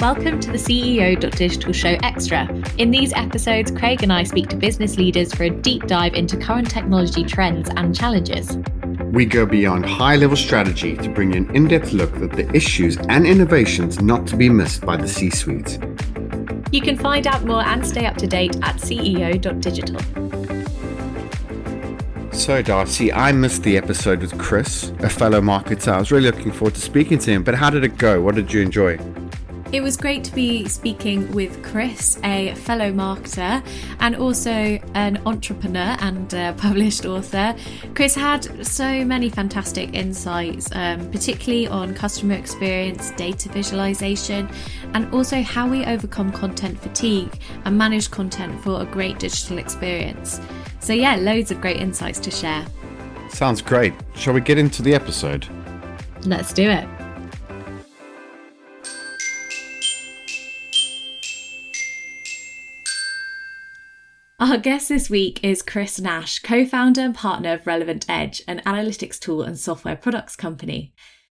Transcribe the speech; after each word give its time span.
Welcome 0.00 0.38
to 0.38 0.52
the 0.52 0.58
CEO.digital 0.58 1.72
show 1.72 1.96
extra. 2.04 2.46
In 2.78 2.92
these 2.92 3.12
episodes, 3.14 3.72
Craig 3.72 4.04
and 4.04 4.12
I 4.12 4.22
speak 4.22 4.46
to 4.50 4.56
business 4.56 4.96
leaders 4.96 5.34
for 5.34 5.42
a 5.42 5.50
deep 5.50 5.88
dive 5.88 6.14
into 6.14 6.36
current 6.36 6.70
technology 6.70 7.24
trends 7.24 7.68
and 7.74 7.92
challenges. 7.96 8.56
We 9.10 9.26
go 9.26 9.44
beyond 9.44 9.86
high 9.86 10.14
level 10.14 10.36
strategy 10.36 10.96
to 10.98 11.08
bring 11.08 11.32
you 11.32 11.38
an 11.38 11.50
in 11.56 11.66
depth 11.66 11.92
look 11.92 12.14
at 12.18 12.30
the 12.30 12.48
issues 12.54 12.96
and 13.08 13.26
innovations 13.26 14.00
not 14.00 14.24
to 14.28 14.36
be 14.36 14.48
missed 14.48 14.86
by 14.86 14.96
the 14.96 15.08
C 15.08 15.30
suite. 15.30 15.80
You 16.70 16.80
can 16.80 16.96
find 16.96 17.26
out 17.26 17.44
more 17.44 17.64
and 17.64 17.84
stay 17.84 18.06
up 18.06 18.16
to 18.18 18.28
date 18.28 18.54
at 18.62 18.76
CEO.digital. 18.76 19.98
So, 22.32 22.62
Darcy, 22.62 23.12
I 23.12 23.32
missed 23.32 23.64
the 23.64 23.76
episode 23.76 24.20
with 24.20 24.38
Chris, 24.38 24.92
a 25.00 25.10
fellow 25.10 25.40
marketer. 25.40 25.88
I 25.88 25.98
was 25.98 26.12
really 26.12 26.30
looking 26.30 26.52
forward 26.52 26.76
to 26.76 26.80
speaking 26.80 27.18
to 27.18 27.32
him, 27.32 27.42
but 27.42 27.56
how 27.56 27.68
did 27.68 27.82
it 27.82 27.98
go? 27.98 28.22
What 28.22 28.36
did 28.36 28.52
you 28.52 28.62
enjoy? 28.62 28.96
It 29.70 29.82
was 29.82 29.98
great 29.98 30.24
to 30.24 30.34
be 30.34 30.66
speaking 30.66 31.30
with 31.32 31.62
Chris, 31.62 32.18
a 32.24 32.54
fellow 32.54 32.90
marketer 32.90 33.62
and 34.00 34.16
also 34.16 34.50
an 34.94 35.20
entrepreneur 35.26 35.94
and 36.00 36.30
published 36.56 37.04
author. 37.04 37.54
Chris 37.94 38.14
had 38.14 38.66
so 38.66 39.04
many 39.04 39.28
fantastic 39.28 39.92
insights, 39.92 40.70
um, 40.72 41.10
particularly 41.10 41.68
on 41.68 41.94
customer 41.94 42.32
experience, 42.34 43.10
data 43.12 43.50
visualization, 43.50 44.48
and 44.94 45.12
also 45.12 45.42
how 45.42 45.68
we 45.68 45.84
overcome 45.84 46.32
content 46.32 46.80
fatigue 46.80 47.38
and 47.66 47.76
manage 47.76 48.10
content 48.10 48.58
for 48.62 48.80
a 48.80 48.86
great 48.86 49.18
digital 49.18 49.58
experience. 49.58 50.40
So, 50.80 50.94
yeah, 50.94 51.16
loads 51.16 51.50
of 51.50 51.60
great 51.60 51.76
insights 51.76 52.18
to 52.20 52.30
share. 52.30 52.64
Sounds 53.28 53.60
great. 53.60 53.92
Shall 54.14 54.32
we 54.32 54.40
get 54.40 54.56
into 54.56 54.80
the 54.80 54.94
episode? 54.94 55.46
Let's 56.24 56.54
do 56.54 56.70
it. 56.70 56.97
Our 64.40 64.56
guest 64.56 64.88
this 64.88 65.10
week 65.10 65.42
is 65.42 65.62
Chris 65.62 66.00
Nash, 66.00 66.38
co 66.38 66.64
founder 66.64 67.00
and 67.00 67.12
partner 67.12 67.54
of 67.54 67.66
Relevant 67.66 68.06
Edge, 68.08 68.40
an 68.46 68.62
analytics 68.64 69.18
tool 69.18 69.42
and 69.42 69.58
software 69.58 69.96
products 69.96 70.36
company. 70.36 70.94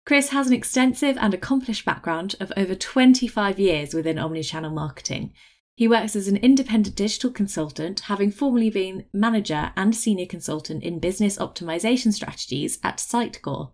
Chris 0.05 0.31
has 0.31 0.47
an 0.47 0.53
extensive 0.53 1.15
and 1.17 1.33
accomplished 1.33 1.85
background 1.85 2.35
of 2.41 2.51
over 2.57 2.75
25 2.75 3.57
years 3.57 3.93
within 3.93 4.17
omnichannel 4.17 4.73
marketing. 4.73 5.31
He 5.75 5.87
works 5.87 6.13
as 6.13 6.27
an 6.27 6.35
independent 6.35 6.97
digital 6.97 7.31
consultant, 7.31 8.01
having 8.01 8.31
formerly 8.31 8.69
been 8.69 9.05
manager 9.13 9.71
and 9.77 9.95
senior 9.95 10.25
consultant 10.25 10.83
in 10.83 10.99
business 10.99 11.37
optimization 11.37 12.11
strategies 12.11 12.79
at 12.83 12.97
Sitecore. 12.97 13.71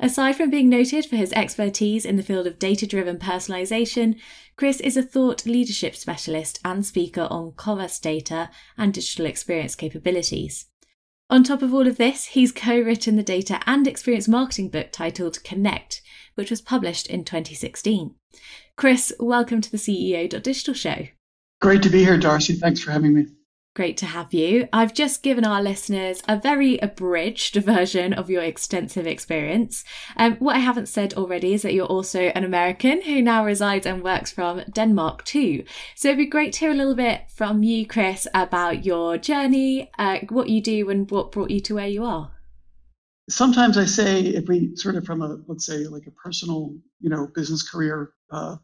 Aside 0.00 0.36
from 0.36 0.50
being 0.50 0.68
noted 0.68 1.06
for 1.06 1.16
his 1.16 1.32
expertise 1.32 2.04
in 2.04 2.16
the 2.16 2.22
field 2.22 2.46
of 2.46 2.58
data 2.58 2.86
driven 2.86 3.18
personalization, 3.18 4.18
Chris 4.56 4.80
is 4.80 4.96
a 4.96 5.02
thought 5.02 5.46
leadership 5.46 5.94
specialist 5.94 6.58
and 6.64 6.84
speaker 6.84 7.28
on 7.30 7.52
commerce 7.52 7.98
data 7.98 8.50
and 8.76 8.92
digital 8.92 9.26
experience 9.26 9.74
capabilities. 9.74 10.66
On 11.30 11.42
top 11.42 11.62
of 11.62 11.72
all 11.72 11.86
of 11.86 11.96
this, 11.96 12.26
he's 12.26 12.52
co 12.52 12.78
written 12.78 13.16
the 13.16 13.22
data 13.22 13.60
and 13.66 13.86
experience 13.86 14.28
marketing 14.28 14.68
book 14.68 14.92
titled 14.92 15.42
Connect, 15.44 16.02
which 16.34 16.50
was 16.50 16.60
published 16.60 17.06
in 17.06 17.24
2016. 17.24 18.14
Chris, 18.76 19.12
welcome 19.18 19.60
to 19.60 19.70
the 19.70 19.78
CEO.digital 19.78 20.74
show. 20.74 21.06
Great 21.60 21.82
to 21.82 21.90
be 21.90 22.04
here, 22.04 22.18
Darcy. 22.18 22.54
Thanks 22.54 22.82
for 22.82 22.90
having 22.90 23.14
me. 23.14 23.26
Great 23.74 23.96
to 23.96 24.04
have 24.04 24.34
you. 24.34 24.68
I've 24.70 24.92
just 24.92 25.22
given 25.22 25.46
our 25.46 25.62
listeners 25.62 26.22
a 26.28 26.38
very 26.38 26.76
abridged 26.78 27.56
version 27.64 28.12
of 28.12 28.28
your 28.28 28.42
extensive 28.42 29.06
experience. 29.06 29.82
Um, 30.18 30.36
what 30.36 30.56
I 30.56 30.58
haven't 30.58 30.90
said 30.90 31.14
already 31.14 31.54
is 31.54 31.62
that 31.62 31.72
you're 31.72 31.86
also 31.86 32.20
an 32.20 32.44
American 32.44 33.00
who 33.00 33.22
now 33.22 33.46
resides 33.46 33.86
and 33.86 34.04
works 34.04 34.30
from 34.30 34.62
Denmark 34.70 35.24
too. 35.24 35.64
So 35.96 36.08
it'd 36.08 36.18
be 36.18 36.26
great 36.26 36.52
to 36.54 36.60
hear 36.60 36.70
a 36.70 36.74
little 36.74 36.94
bit 36.94 37.22
from 37.34 37.62
you, 37.62 37.86
Chris, 37.86 38.28
about 38.34 38.84
your 38.84 39.16
journey, 39.16 39.90
uh, 39.98 40.18
what 40.28 40.50
you 40.50 40.60
do, 40.60 40.90
and 40.90 41.10
what 41.10 41.32
brought 41.32 41.50
you 41.50 41.60
to 41.60 41.76
where 41.76 41.88
you 41.88 42.04
are. 42.04 42.30
Sometimes 43.30 43.78
I 43.78 43.86
say, 43.86 44.20
if 44.20 44.48
we 44.48 44.76
sort 44.76 44.96
of 44.96 45.06
from 45.06 45.22
a 45.22 45.38
let's 45.46 45.64
say 45.64 45.86
like 45.86 46.06
a 46.06 46.10
personal, 46.10 46.74
you 47.00 47.08
know, 47.08 47.26
business 47.34 47.66
career 47.66 48.12
uh, 48.30 48.56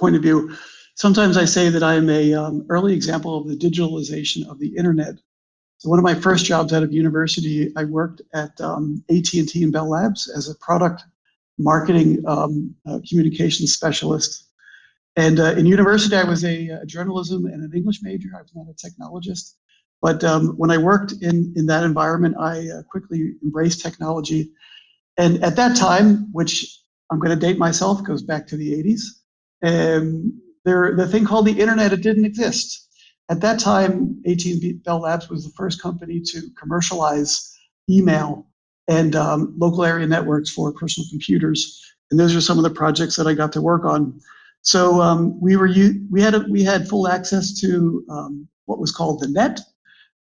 point 0.00 0.16
of 0.16 0.22
view 0.22 0.56
Sometimes 0.94 1.36
I 1.36 1.44
say 1.44 1.68
that 1.68 1.82
I 1.82 1.94
am 1.94 2.10
a 2.10 2.34
um, 2.34 2.66
early 2.68 2.94
example 2.94 3.36
of 3.36 3.48
the 3.48 3.56
digitalization 3.56 4.48
of 4.48 4.58
the 4.58 4.76
internet. 4.76 5.14
So 5.78 5.88
one 5.88 5.98
of 5.98 6.04
my 6.04 6.14
first 6.14 6.44
jobs 6.44 6.72
out 6.72 6.82
of 6.82 6.92
university, 6.92 7.72
I 7.76 7.84
worked 7.84 8.22
at 8.34 8.60
um, 8.60 9.02
AT&T 9.10 9.62
and 9.62 9.72
Bell 9.72 9.88
Labs 9.88 10.30
as 10.36 10.48
a 10.48 10.54
product 10.56 11.02
marketing 11.58 12.22
um, 12.26 12.74
uh, 12.86 13.00
communications 13.08 13.72
specialist. 13.72 14.48
And 15.16 15.40
uh, 15.40 15.52
in 15.52 15.66
university, 15.66 16.16
I 16.16 16.24
was 16.24 16.44
a, 16.44 16.68
a, 16.68 16.86
journalism 16.86 17.46
and 17.46 17.62
an 17.62 17.72
English 17.74 18.00
major. 18.02 18.28
I 18.36 18.42
was 18.42 18.52
not 18.54 18.66
a 18.68 18.74
technologist. 18.74 19.54
But 20.00 20.24
um, 20.24 20.54
when 20.56 20.70
I 20.70 20.78
worked 20.78 21.12
in, 21.20 21.52
in 21.56 21.66
that 21.66 21.84
environment, 21.84 22.36
I 22.38 22.68
uh, 22.68 22.82
quickly 22.90 23.34
embraced 23.42 23.82
technology. 23.82 24.50
And 25.16 25.44
at 25.44 25.56
that 25.56 25.76
time, 25.76 26.32
which 26.32 26.80
I'm 27.10 27.18
going 27.18 27.38
to 27.38 27.46
date 27.46 27.58
myself, 27.58 28.02
goes 28.02 28.22
back 28.22 28.46
to 28.48 28.56
the 28.56 28.72
80s, 28.72 29.02
um, 29.62 30.41
there, 30.64 30.94
the 30.96 31.06
thing 31.06 31.24
called 31.24 31.46
the 31.46 31.60
internet, 31.60 31.92
it 31.92 32.02
didn't 32.02 32.24
exist. 32.24 32.88
At 33.28 33.40
that 33.40 33.58
time, 33.58 34.20
AT&T 34.26 34.80
Bell 34.84 35.00
Labs 35.00 35.28
was 35.28 35.44
the 35.44 35.52
first 35.56 35.80
company 35.80 36.20
to 36.20 36.42
commercialize 36.58 37.56
email 37.88 38.46
and 38.88 39.16
um, 39.16 39.54
local 39.56 39.84
area 39.84 40.06
networks 40.06 40.50
for 40.50 40.72
personal 40.72 41.08
computers. 41.08 41.80
And 42.10 42.18
those 42.18 42.34
are 42.34 42.40
some 42.40 42.58
of 42.58 42.64
the 42.64 42.70
projects 42.70 43.16
that 43.16 43.26
I 43.26 43.34
got 43.34 43.52
to 43.52 43.62
work 43.62 43.84
on. 43.84 44.20
So 44.62 45.00
um, 45.00 45.40
we 45.40 45.56
were 45.56 45.70
we 46.10 46.20
had 46.20 46.34
a, 46.34 46.44
we 46.48 46.62
had 46.62 46.88
full 46.88 47.08
access 47.08 47.58
to 47.60 48.04
um, 48.10 48.48
what 48.66 48.78
was 48.78 48.92
called 48.92 49.20
the 49.20 49.28
net. 49.28 49.60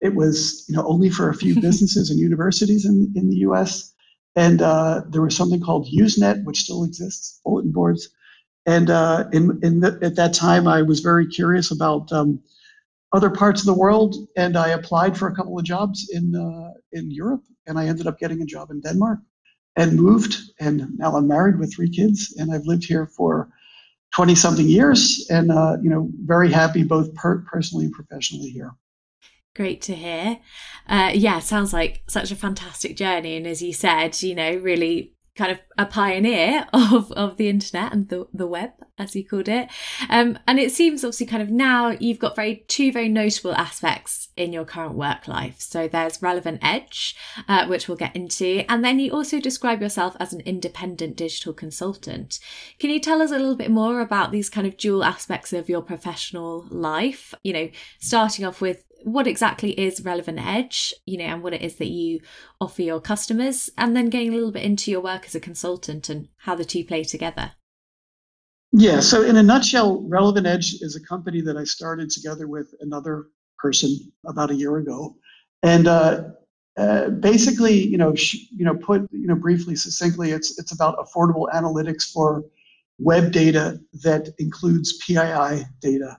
It 0.02 0.16
was 0.16 0.66
you 0.70 0.76
know 0.76 0.88
only 0.88 1.10
for 1.10 1.30
a 1.30 1.36
few 1.36 1.56
businesses 1.62 2.10
and 2.10 2.20
universities 2.20 2.86
in, 2.86 3.12
in 3.16 3.30
the 3.30 3.38
U.S. 3.38 3.94
And 4.36 4.62
uh, 4.62 5.02
there 5.10 5.22
was 5.22 5.36
something 5.36 5.60
called 5.60 5.90
Usenet, 5.92 6.44
which 6.46 6.60
still 6.60 6.84
exists, 6.84 7.42
bulletin 7.44 7.72
boards. 7.72 8.10
And 8.70 8.92
uh, 8.92 9.28
in, 9.34 9.60
in 9.64 9.80
the, 9.80 9.98
at 10.04 10.16
that 10.18 10.36
time, 10.36 10.68
I 10.68 10.84
was 10.84 11.00
very 11.00 11.26
curious 11.26 11.72
about 11.72 12.12
um, 12.12 12.40
other 13.12 13.32
parts 13.32 13.62
of 13.62 13.66
the 13.66 13.74
world, 13.74 14.16
and 14.38 14.56
I 14.56 14.68
applied 14.70 15.18
for 15.18 15.28
a 15.28 15.36
couple 15.36 15.58
of 15.58 15.66
jobs 15.66 16.08
in 16.14 16.36
uh, 16.36 16.74
in 16.92 17.10
Europe, 17.10 17.42
and 17.66 17.80
I 17.80 17.88
ended 17.88 18.06
up 18.06 18.20
getting 18.20 18.44
a 18.44 18.46
job 18.46 18.70
in 18.70 18.80
Denmark, 18.80 19.22
and 19.76 19.96
moved, 19.96 20.36
and 20.60 20.88
now 21.00 21.16
I'm 21.16 21.28
married 21.28 21.58
with 21.58 21.74
three 21.74 21.90
kids, 21.90 22.36
and 22.38 22.54
I've 22.54 22.68
lived 22.68 22.86
here 22.86 23.08
for 23.08 23.50
20 24.14 24.36
something 24.36 24.68
years, 24.68 25.26
and 25.32 25.52
uh, 25.52 25.78
you 25.82 25.90
know, 25.90 26.08
very 26.26 26.52
happy 26.52 26.84
both 26.84 27.12
per- 27.16 27.44
personally 27.52 27.86
and 27.86 27.94
professionally 27.94 28.52
here. 28.52 28.76
Great 29.56 29.82
to 29.82 29.96
hear. 29.96 30.42
Uh, 30.88 31.10
yeah, 31.16 31.40
sounds 31.40 31.74
like 31.74 32.04
such 32.08 32.30
a 32.30 32.36
fantastic 32.36 32.96
journey, 32.96 33.36
and 33.36 33.48
as 33.48 33.64
you 33.64 33.74
said, 33.74 34.22
you 34.22 34.36
know, 34.36 34.58
really 34.58 35.16
kind 35.40 35.54
of 35.54 35.60
a 35.78 35.86
pioneer 35.86 36.68
of, 36.74 37.12
of 37.14 37.38
the 37.38 37.48
internet 37.48 37.94
and 37.94 38.10
the, 38.10 38.28
the 38.34 38.46
web, 38.46 38.72
as 38.98 39.16
you 39.16 39.26
called 39.26 39.48
it. 39.48 39.70
Um, 40.10 40.38
and 40.46 40.60
it 40.60 40.74
seems 40.74 41.04
obviously 41.04 41.28
kind 41.28 41.42
of 41.42 41.50
now 41.50 41.90
you've 41.92 42.20
got 42.20 42.36
very 42.36 42.66
two 42.68 42.92
very 42.92 43.08
notable 43.08 43.54
aspects 43.54 44.28
in 44.36 44.52
your 44.52 44.66
current 44.66 44.96
work 44.96 45.30
life. 45.30 45.56
So 45.60 45.88
there's 45.88 46.22
Relevant 46.22 46.60
Edge, 46.62 47.16
uh, 47.48 47.66
which 47.68 47.88
we'll 47.88 47.98
get 47.98 48.16
into, 48.16 48.66
and 48.70 48.84
then 48.84 49.00
you 49.00 49.12
also 49.12 49.40
describe 49.40 49.82
yourself 49.82 50.18
as 50.20 50.34
an 50.34 50.42
independent 50.42 51.16
digital 51.16 51.54
consultant. 51.54 52.40
Can 52.78 52.90
you 52.90 53.00
tell 53.00 53.22
us 53.22 53.32
a 53.32 53.40
little 53.40 53.56
bit 53.56 53.72
more 53.72 54.02
about 54.02 54.32
these 54.32 54.50
kind 54.50 54.68
of 54.68 54.76
dual 54.76 55.06
aspects 55.06 55.54
of 55.54 55.70
your 55.70 55.82
professional 55.82 56.66
life? 56.70 57.34
You 57.44 57.54
know, 57.54 57.70
starting 58.00 58.44
off 58.44 58.60
with 58.60 58.84
what 59.04 59.28
exactly 59.28 59.72
is 59.72 60.04
relevant 60.04 60.40
edge 60.40 60.94
you 61.06 61.18
know 61.18 61.26
and 61.26 61.44
what 61.44 61.54
it 61.54 61.62
is 61.62 61.76
that 61.76 61.88
you 61.88 62.20
offer 62.60 62.82
your 62.82 63.00
customers 63.00 63.70
and 63.78 63.96
then 63.96 64.10
getting 64.10 64.30
a 64.30 64.36
little 64.36 64.52
bit 64.52 64.64
into 64.64 64.92
your 64.92 65.02
work 65.02 65.26
as 65.26 65.36
a 65.36 65.40
consultant 65.40 66.10
and 66.10 66.28
how 66.40 66.56
the 66.56 66.66
two 66.66 66.84
play 66.84 67.04
together? 67.04 67.54
Yeah 68.72 69.00
so 69.00 69.24
in 69.24 69.38
a 69.38 69.44
nutshell 69.44 70.04
relevant 70.08 70.48
edge 70.48 70.76
is 70.82 70.96
a 70.96 71.08
company 71.08 71.42
that 71.42 71.58
i 71.58 71.64
started 71.64 72.10
together 72.10 72.48
with 72.48 72.74
another 72.82 73.28
person 73.60 73.98
about 74.26 74.52
a 74.52 74.56
year 74.56 74.78
ago. 74.78 75.16
And 75.64 75.88
uh, 75.88 76.24
uh, 76.78 77.10
basically 77.10 77.74
you 77.74 77.98
know 77.98 78.16
sh- 78.16 78.48
you 78.56 78.64
know 78.64 78.76
put 78.76 79.02
you 79.12 79.28
know 79.28 79.36
briefly 79.36 79.76
succinctly 79.76 80.32
it's 80.32 80.58
it's 80.58 80.72
about 80.72 80.98
affordable 80.98 81.50
analytics 81.54 82.04
for 82.10 82.46
web 83.00 83.34
data 83.34 83.78
that 84.04 84.30
includes 84.38 84.98
pii 85.06 85.66
data 85.82 86.18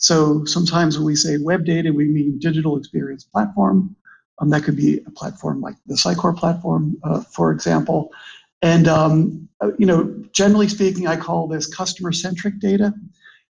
so 0.00 0.46
sometimes 0.46 0.96
when 0.96 1.04
we 1.04 1.14
say 1.14 1.36
web 1.36 1.66
data, 1.66 1.92
we 1.92 2.08
mean 2.08 2.38
digital 2.38 2.76
experience 2.78 3.22
platform. 3.22 3.94
Um, 4.38 4.48
that 4.48 4.64
could 4.64 4.76
be 4.76 5.00
a 5.06 5.10
platform 5.10 5.60
like 5.60 5.76
the 5.86 5.94
Sitecore 5.94 6.34
platform, 6.34 6.96
uh, 7.04 7.20
for 7.20 7.52
example. 7.52 8.10
And 8.62 8.88
um, 8.88 9.48
uh, 9.60 9.72
you 9.78 9.84
know, 9.84 10.24
generally 10.32 10.68
speaking, 10.68 11.06
I 11.06 11.16
call 11.16 11.46
this 11.46 11.66
customer-centric 11.66 12.60
data. 12.60 12.94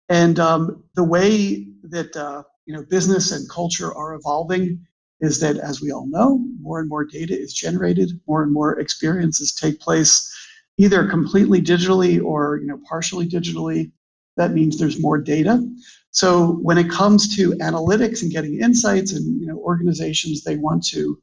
And 0.10 0.40
um, 0.40 0.84
the 0.96 1.04
way 1.04 1.68
that 1.84 2.18
uh, 2.18 2.42
you 2.66 2.74
know 2.74 2.84
business 2.90 3.32
and 3.32 3.48
culture 3.48 3.94
are 3.94 4.16
evolving 4.16 4.84
is 5.20 5.40
that, 5.42 5.58
as 5.58 5.80
we 5.80 5.92
all 5.92 6.08
know, 6.08 6.44
more 6.60 6.80
and 6.80 6.90
more 6.90 7.06
data 7.06 7.40
is 7.40 7.54
generated, 7.54 8.20
more 8.28 8.42
and 8.42 8.52
more 8.52 8.80
experiences 8.80 9.54
take 9.54 9.80
place, 9.80 10.28
either 10.80 11.08
completely 11.08 11.62
digitally 11.62 12.20
or 12.24 12.58
you 12.58 12.66
know 12.66 12.80
partially 12.90 13.30
digitally 13.30 13.92
that 14.38 14.54
means 14.54 14.78
there's 14.78 15.00
more 15.02 15.18
data. 15.18 15.64
So 16.12 16.54
when 16.62 16.78
it 16.78 16.90
comes 16.90 17.36
to 17.38 17.52
analytics 17.54 18.22
and 18.22 18.32
getting 18.32 18.60
insights, 18.62 19.14
and 19.14 19.40
you 19.40 19.48
know, 19.48 19.58
organizations 19.58 20.44
they 20.44 20.58
want 20.58 20.86
to, 20.88 21.00
you 21.00 21.20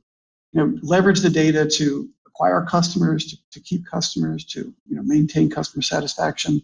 know, 0.55 0.79
leverage 0.82 1.20
the 1.20 1.31
data 1.31 1.69
to 1.76 2.08
acquire 2.26 2.64
customers, 2.64 3.26
to, 3.26 3.37
to 3.52 3.61
keep 3.61 3.85
customers, 3.87 4.44
to 4.46 4.75
you 4.88 4.96
know, 4.96 5.02
maintain 5.02 5.50
customer 5.50 5.82
satisfaction. 5.82 6.62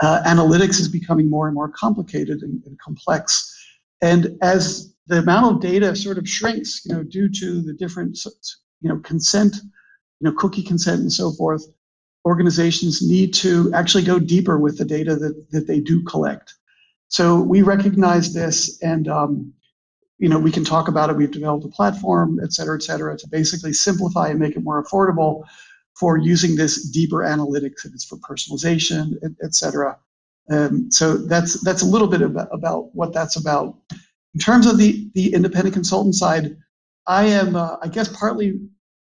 Uh, 0.00 0.22
analytics 0.26 0.78
is 0.78 0.88
becoming 0.88 1.30
more 1.30 1.46
and 1.46 1.54
more 1.54 1.70
complicated 1.70 2.42
and, 2.42 2.62
and 2.66 2.78
complex. 2.78 3.52
And 4.02 4.36
as 4.42 4.94
the 5.06 5.20
amount 5.20 5.56
of 5.56 5.62
data 5.62 5.96
sort 5.96 6.18
of 6.18 6.28
shrinks, 6.28 6.84
you 6.84 6.94
know, 6.94 7.02
due 7.02 7.30
to 7.30 7.62
the 7.62 7.72
different, 7.72 8.18
you 8.82 8.90
know, 8.90 8.98
consent, 8.98 9.56
you 10.20 10.28
know, 10.28 10.32
cookie 10.36 10.62
consent 10.62 11.00
and 11.00 11.12
so 11.12 11.30
forth, 11.32 11.64
organizations 12.26 13.00
need 13.00 13.32
to 13.32 13.72
actually 13.72 14.04
go 14.04 14.18
deeper 14.18 14.58
with 14.58 14.76
the 14.76 14.84
data 14.84 15.16
that, 15.16 15.50
that 15.52 15.66
they 15.66 15.80
do 15.80 16.02
collect. 16.02 16.52
So 17.08 17.40
we 17.40 17.62
recognize 17.62 18.32
this 18.34 18.80
and, 18.82 19.08
um, 19.08 19.52
you 20.18 20.28
know, 20.28 20.38
we 20.38 20.50
can 20.50 20.64
talk 20.64 20.88
about 20.88 21.10
it. 21.10 21.16
We've 21.16 21.30
developed 21.30 21.64
a 21.66 21.68
platform, 21.68 22.40
et 22.42 22.52
cetera, 22.52 22.76
et 22.76 22.82
cetera, 22.82 23.16
to 23.18 23.28
basically 23.28 23.72
simplify 23.72 24.28
and 24.28 24.38
make 24.38 24.56
it 24.56 24.64
more 24.64 24.82
affordable 24.82 25.44
for 25.98 26.16
using 26.18 26.56
this 26.56 26.88
deeper 26.90 27.18
analytics, 27.18 27.84
if 27.84 27.94
it's 27.94 28.04
for 28.04 28.16
personalization, 28.18 29.14
et, 29.22 29.30
et 29.42 29.54
cetera. 29.54 29.98
Um, 30.50 30.90
so 30.90 31.16
that's 31.16 31.62
that's 31.62 31.82
a 31.82 31.86
little 31.86 32.08
bit 32.08 32.22
about, 32.22 32.48
about 32.52 32.94
what 32.94 33.12
that's 33.12 33.36
about. 33.36 33.76
In 34.34 34.40
terms 34.40 34.66
of 34.66 34.78
the 34.78 35.10
the 35.14 35.32
independent 35.34 35.74
consultant 35.74 36.14
side, 36.14 36.56
I 37.06 37.26
am, 37.26 37.56
uh, 37.56 37.76
I 37.82 37.88
guess, 37.88 38.08
partly 38.08 38.60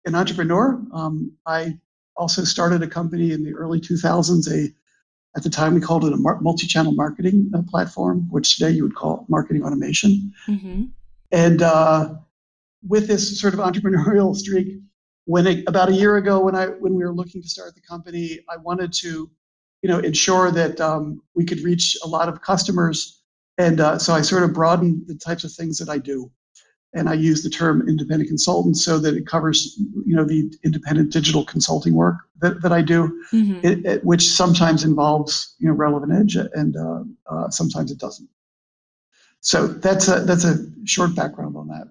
an 0.06 0.14
entrepreneur. 0.14 0.81
Um, 0.93 1.32
I 1.46 1.78
also 2.16 2.44
started 2.44 2.82
a 2.82 2.87
company 2.87 3.32
in 3.32 3.43
the 3.43 3.54
early 3.54 3.81
2000s. 3.81 4.50
A 4.50 4.72
at 5.37 5.43
the 5.43 5.50
time 5.50 5.75
we 5.75 5.81
called 5.81 6.05
it 6.05 6.12
a 6.12 6.17
multi-channel 6.17 6.93
marketing 6.93 7.50
uh, 7.55 7.62
platform, 7.69 8.29
which 8.31 8.56
today 8.56 8.70
you 8.70 8.82
would 8.82 8.94
call 8.94 9.25
marketing 9.29 9.64
automation. 9.64 10.32
Mm-hmm. 10.46 10.84
And 11.31 11.62
uh, 11.62 12.14
with 12.87 13.06
this 13.08 13.40
sort 13.40 13.55
of 13.55 13.61
entrepreneurial 13.61 14.37
streak, 14.43 14.79
when 15.25 15.46
it, 15.46 15.64
about 15.67 15.88
a 15.88 15.93
year 15.93 16.17
ago, 16.17 16.40
when 16.40 16.55
I 16.55 16.67
when 16.67 16.94
we 16.94 17.05
were 17.05 17.14
looking 17.14 17.40
to 17.43 17.49
start 17.49 17.75
the 17.75 17.81
company, 17.81 18.40
I 18.50 18.56
wanted 18.56 18.93
to, 18.94 19.31
you 19.82 19.88
know, 19.88 20.00
ensure 20.00 20.50
that 20.50 20.81
um, 20.81 21.23
we 21.35 21.44
could 21.44 21.61
reach 21.61 21.96
a 22.05 22.08
lot 22.08 22.28
of 22.28 22.43
customers 22.43 23.23
and 23.58 23.81
uh, 23.81 23.99
so 23.99 24.14
I 24.14 24.23
sort 24.23 24.43
of 24.43 24.52
broadened 24.52 25.06
the 25.06 25.14
types 25.14 25.44
of 25.44 25.52
things 25.52 25.78
that 25.78 25.88
I 25.88 25.99
do. 25.99 26.31
And 26.94 27.09
I 27.09 27.15
use 27.15 27.43
the 27.43 27.49
term 27.49 27.89
independent 27.89 28.29
consultant 28.29 28.77
so 28.77 28.99
that 28.99 29.15
it 29.15 29.27
covers, 29.27 29.77
you 30.05 30.15
know, 30.15 30.25
the 30.25 30.53
independent 30.62 31.11
digital 31.11 31.44
consulting 31.44 31.94
work 31.94 32.17
that, 32.41 32.61
that 32.61 32.73
I 32.73 32.83
do, 32.83 33.23
mm-hmm. 33.33 33.67
it, 33.67 33.87
it, 33.87 34.05
which 34.05 34.29
sometimes 34.29 34.85
involves, 34.85 35.55
you 35.59 35.69
know, 35.69 35.75
relevant 35.75 36.12
edge 36.12 36.37
and 36.37 36.77
uh, 36.77 37.05
uh, 37.31 37.49
sometimes 37.49 37.91
it 37.91 37.99
doesn't. 37.99 38.29
So 39.41 39.67
that's 39.67 40.06
a 40.09 40.21
that's 40.21 40.44
a 40.44 40.65
short 40.85 41.17
background 41.17 41.56
on 41.56 41.67
that. 41.69 41.89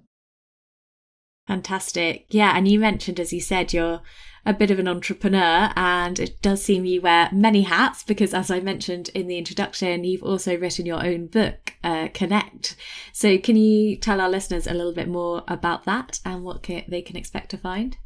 Fantastic. 1.52 2.28
Yeah, 2.30 2.54
and 2.56 2.66
you 2.66 2.80
mentioned, 2.80 3.20
as 3.20 3.34
you 3.34 3.42
said, 3.42 3.74
you're 3.74 4.00
a 4.46 4.54
bit 4.54 4.72
of 4.72 4.80
an 4.80 4.88
entrepreneur 4.88 5.70
and 5.76 6.18
it 6.18 6.42
does 6.42 6.64
seem 6.64 6.86
you 6.86 7.02
wear 7.02 7.28
many 7.34 7.62
hats 7.62 8.02
because 8.04 8.34
as 8.34 8.50
i 8.50 8.60
mentioned 8.60 9.08
in 9.10 9.28
the 9.28 9.38
introduction 9.38 10.04
you've 10.04 10.24
also 10.24 10.58
written 10.58 10.84
your 10.84 11.06
own 11.06 11.28
book 11.28 11.74
uh, 11.84 12.08
connect. 12.14 12.76
So 13.14 13.38
can 13.38 13.56
you 13.56 13.98
tell 13.98 14.20
our 14.20 14.30
listeners 14.30 14.66
a 14.66 14.74
little 14.74 14.94
bit 14.94 15.08
more 15.08 15.44
about 15.48 15.86
that 15.86 16.20
and 16.26 16.44
what 16.44 16.64
can, 16.64 16.86
they 16.88 17.04
can 17.04 17.18
expect 17.18 17.52
to 17.52 17.58
find? 17.58 17.98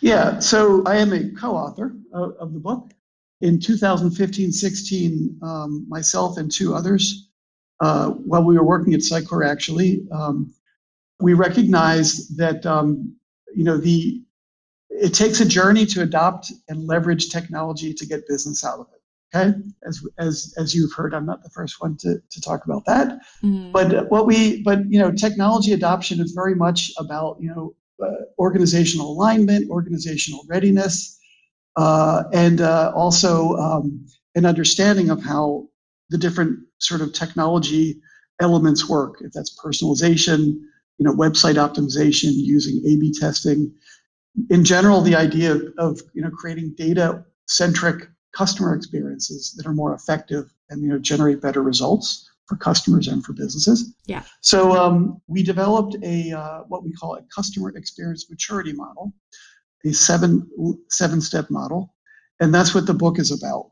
Yeah 0.00 0.38
so 0.38 0.84
i 0.86 0.96
am 0.96 1.12
a 1.12 1.28
co-author 1.32 1.96
of, 2.12 2.36
of 2.38 2.54
the 2.54 2.60
book. 2.60 2.92
In 3.40 3.58
2015-16 3.58 5.42
um, 5.42 5.86
myself 5.88 6.38
and 6.38 6.50
two 6.50 6.72
others 6.72 7.28
uh, 7.80 8.10
while 8.10 8.44
we 8.44 8.56
were 8.56 8.64
working 8.64 8.94
at 8.94 9.00
Sitecore 9.00 9.44
actually 9.44 10.06
um, 10.12 10.54
we 11.24 11.32
recognize 11.32 12.28
that 12.36 12.66
um, 12.66 13.16
you 13.54 13.64
know 13.64 13.78
the 13.78 14.22
it 14.90 15.14
takes 15.14 15.40
a 15.40 15.46
journey 15.46 15.86
to 15.86 16.02
adopt 16.02 16.52
and 16.68 16.86
leverage 16.86 17.30
technology 17.30 17.94
to 17.94 18.06
get 18.06 18.28
business 18.28 18.62
out 18.64 18.78
of 18.78 18.86
it. 18.94 19.00
Okay, 19.34 19.58
as 19.88 20.06
as 20.18 20.54
as 20.58 20.74
you've 20.74 20.92
heard, 20.92 21.14
I'm 21.14 21.24
not 21.24 21.42
the 21.42 21.48
first 21.48 21.80
one 21.80 21.96
to, 22.02 22.20
to 22.30 22.40
talk 22.42 22.66
about 22.66 22.84
that. 22.84 23.18
Mm. 23.42 23.72
But 23.72 24.10
what 24.10 24.26
we 24.26 24.62
but 24.62 24.80
you 24.92 24.98
know, 24.98 25.10
technology 25.10 25.72
adoption 25.72 26.20
is 26.20 26.32
very 26.32 26.54
much 26.54 26.92
about 26.98 27.38
you 27.40 27.48
know 27.48 27.74
uh, 28.06 28.24
organizational 28.38 29.10
alignment, 29.10 29.70
organizational 29.70 30.44
readiness, 30.46 31.18
uh, 31.76 32.24
and 32.34 32.60
uh, 32.60 32.92
also 32.94 33.54
um, 33.56 34.06
an 34.34 34.44
understanding 34.44 35.08
of 35.08 35.22
how 35.22 35.66
the 36.10 36.18
different 36.18 36.58
sort 36.78 37.00
of 37.00 37.14
technology 37.14 37.98
elements 38.40 38.88
work. 38.88 39.16
If 39.22 39.32
that's 39.32 39.58
personalization, 39.58 40.58
you 40.98 41.04
know, 41.04 41.12
website 41.12 41.56
optimization, 41.56 42.32
using 42.34 42.82
A/B 42.86 43.12
testing, 43.18 43.72
in 44.50 44.64
general, 44.64 45.00
the 45.00 45.14
idea 45.14 45.54
of, 45.54 45.62
of 45.78 46.00
you 46.12 46.22
know 46.22 46.30
creating 46.30 46.74
data-centric 46.76 48.08
customer 48.36 48.74
experiences 48.74 49.54
that 49.56 49.66
are 49.66 49.74
more 49.74 49.94
effective 49.94 50.52
and 50.70 50.82
you 50.82 50.88
know 50.88 50.98
generate 50.98 51.40
better 51.40 51.62
results 51.62 52.28
for 52.46 52.56
customers 52.56 53.08
and 53.08 53.24
for 53.24 53.32
businesses. 53.32 53.94
Yeah. 54.06 54.22
So 54.40 54.72
um, 54.72 55.20
we 55.28 55.42
developed 55.42 55.96
a 56.02 56.32
uh, 56.32 56.60
what 56.68 56.84
we 56.84 56.92
call 56.92 57.16
a 57.16 57.22
customer 57.34 57.70
experience 57.76 58.28
maturity 58.28 58.72
model, 58.72 59.12
a 59.84 59.92
seven 59.92 60.48
seven 60.88 61.20
step 61.20 61.50
model, 61.50 61.94
and 62.40 62.52
that's 62.52 62.74
what 62.74 62.86
the 62.86 62.94
book 62.94 63.18
is 63.18 63.30
about. 63.30 63.70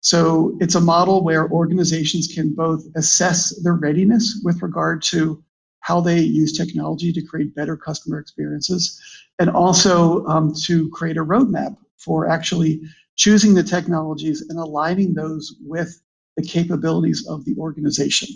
So 0.00 0.56
it's 0.60 0.76
a 0.76 0.80
model 0.80 1.24
where 1.24 1.50
organizations 1.50 2.28
can 2.32 2.54
both 2.54 2.84
assess 2.94 3.60
their 3.62 3.74
readiness 3.74 4.40
with 4.44 4.62
regard 4.62 5.02
to 5.02 5.42
how 5.88 6.02
they 6.02 6.20
use 6.20 6.52
technology 6.52 7.10
to 7.14 7.22
create 7.22 7.54
better 7.54 7.74
customer 7.74 8.18
experiences, 8.18 9.00
and 9.38 9.48
also 9.48 10.22
um, 10.26 10.52
to 10.66 10.90
create 10.90 11.16
a 11.16 11.24
roadmap 11.24 11.78
for 11.96 12.28
actually 12.28 12.82
choosing 13.16 13.54
the 13.54 13.62
technologies 13.62 14.42
and 14.50 14.58
aligning 14.58 15.14
those 15.14 15.56
with 15.62 15.98
the 16.36 16.42
capabilities 16.42 17.26
of 17.26 17.42
the 17.46 17.56
organization. 17.56 18.28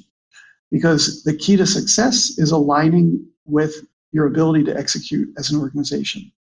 Because 0.71 1.23
the 1.25 1.37
key 1.37 1.59
to 1.59 1.67
success 1.67 2.39
is 2.39 2.53
aligning 2.53 3.23
with 3.45 3.75
your 4.13 4.27
ability 4.29 4.65
to 4.65 4.75
execute 4.75 5.29
as 5.37 5.51
an 5.51 5.61
organization. 5.61 6.33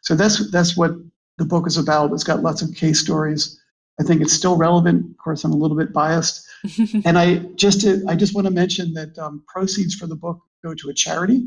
So 0.00 0.14
that's 0.14 0.50
that's 0.50 0.78
what 0.78 0.92
the 1.36 1.44
book 1.44 1.66
is 1.66 1.76
about. 1.76 2.12
It's 2.12 2.24
got 2.24 2.40
lots 2.40 2.62
of 2.62 2.74
case 2.74 3.00
stories. 3.00 3.60
I 4.00 4.02
think 4.02 4.22
it's 4.22 4.32
still 4.32 4.56
relevant. 4.56 5.10
Of 5.10 5.18
course, 5.18 5.44
I'm 5.44 5.52
a 5.52 5.62
little 5.62 5.76
bit 5.76 5.92
biased, 5.92 6.48
and 7.04 7.18
I 7.18 7.36
just 7.64 7.82
to, 7.82 8.02
I 8.08 8.16
just 8.16 8.34
want 8.34 8.46
to 8.46 8.60
mention 8.62 8.94
that 8.94 9.18
um, 9.18 9.44
proceeds 9.46 9.94
for 9.94 10.06
the 10.06 10.16
book 10.16 10.40
go 10.66 10.74
to 10.74 10.88
a 10.88 10.94
charity 10.94 11.40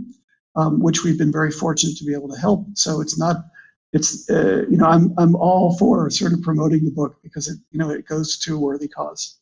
um, 0.58 0.82
which 0.82 1.04
we've 1.04 1.18
been 1.18 1.32
very 1.32 1.52
fortunate 1.52 1.96
to 1.98 2.04
be 2.04 2.14
able 2.14 2.30
to 2.30 2.40
help. 2.40 2.66
So 2.74 3.00
it's 3.00 3.18
not, 3.18 3.38
it's 3.94 4.30
uh, 4.30 4.66
you 4.70 4.78
know, 4.78 4.88
I'm 4.88 5.14
I'm 5.18 5.36
all 5.36 5.78
for 5.78 6.10
sort 6.10 6.34
of 6.34 6.42
promoting 6.42 6.84
the 6.84 6.92
book 6.92 7.18
because 7.24 7.48
it 7.48 7.58
you 7.72 7.80
know 7.80 7.90
it 7.90 8.06
goes 8.06 8.38
to 8.40 8.56
a 8.56 8.60
worthy 8.60 8.88
cause. 8.88 9.40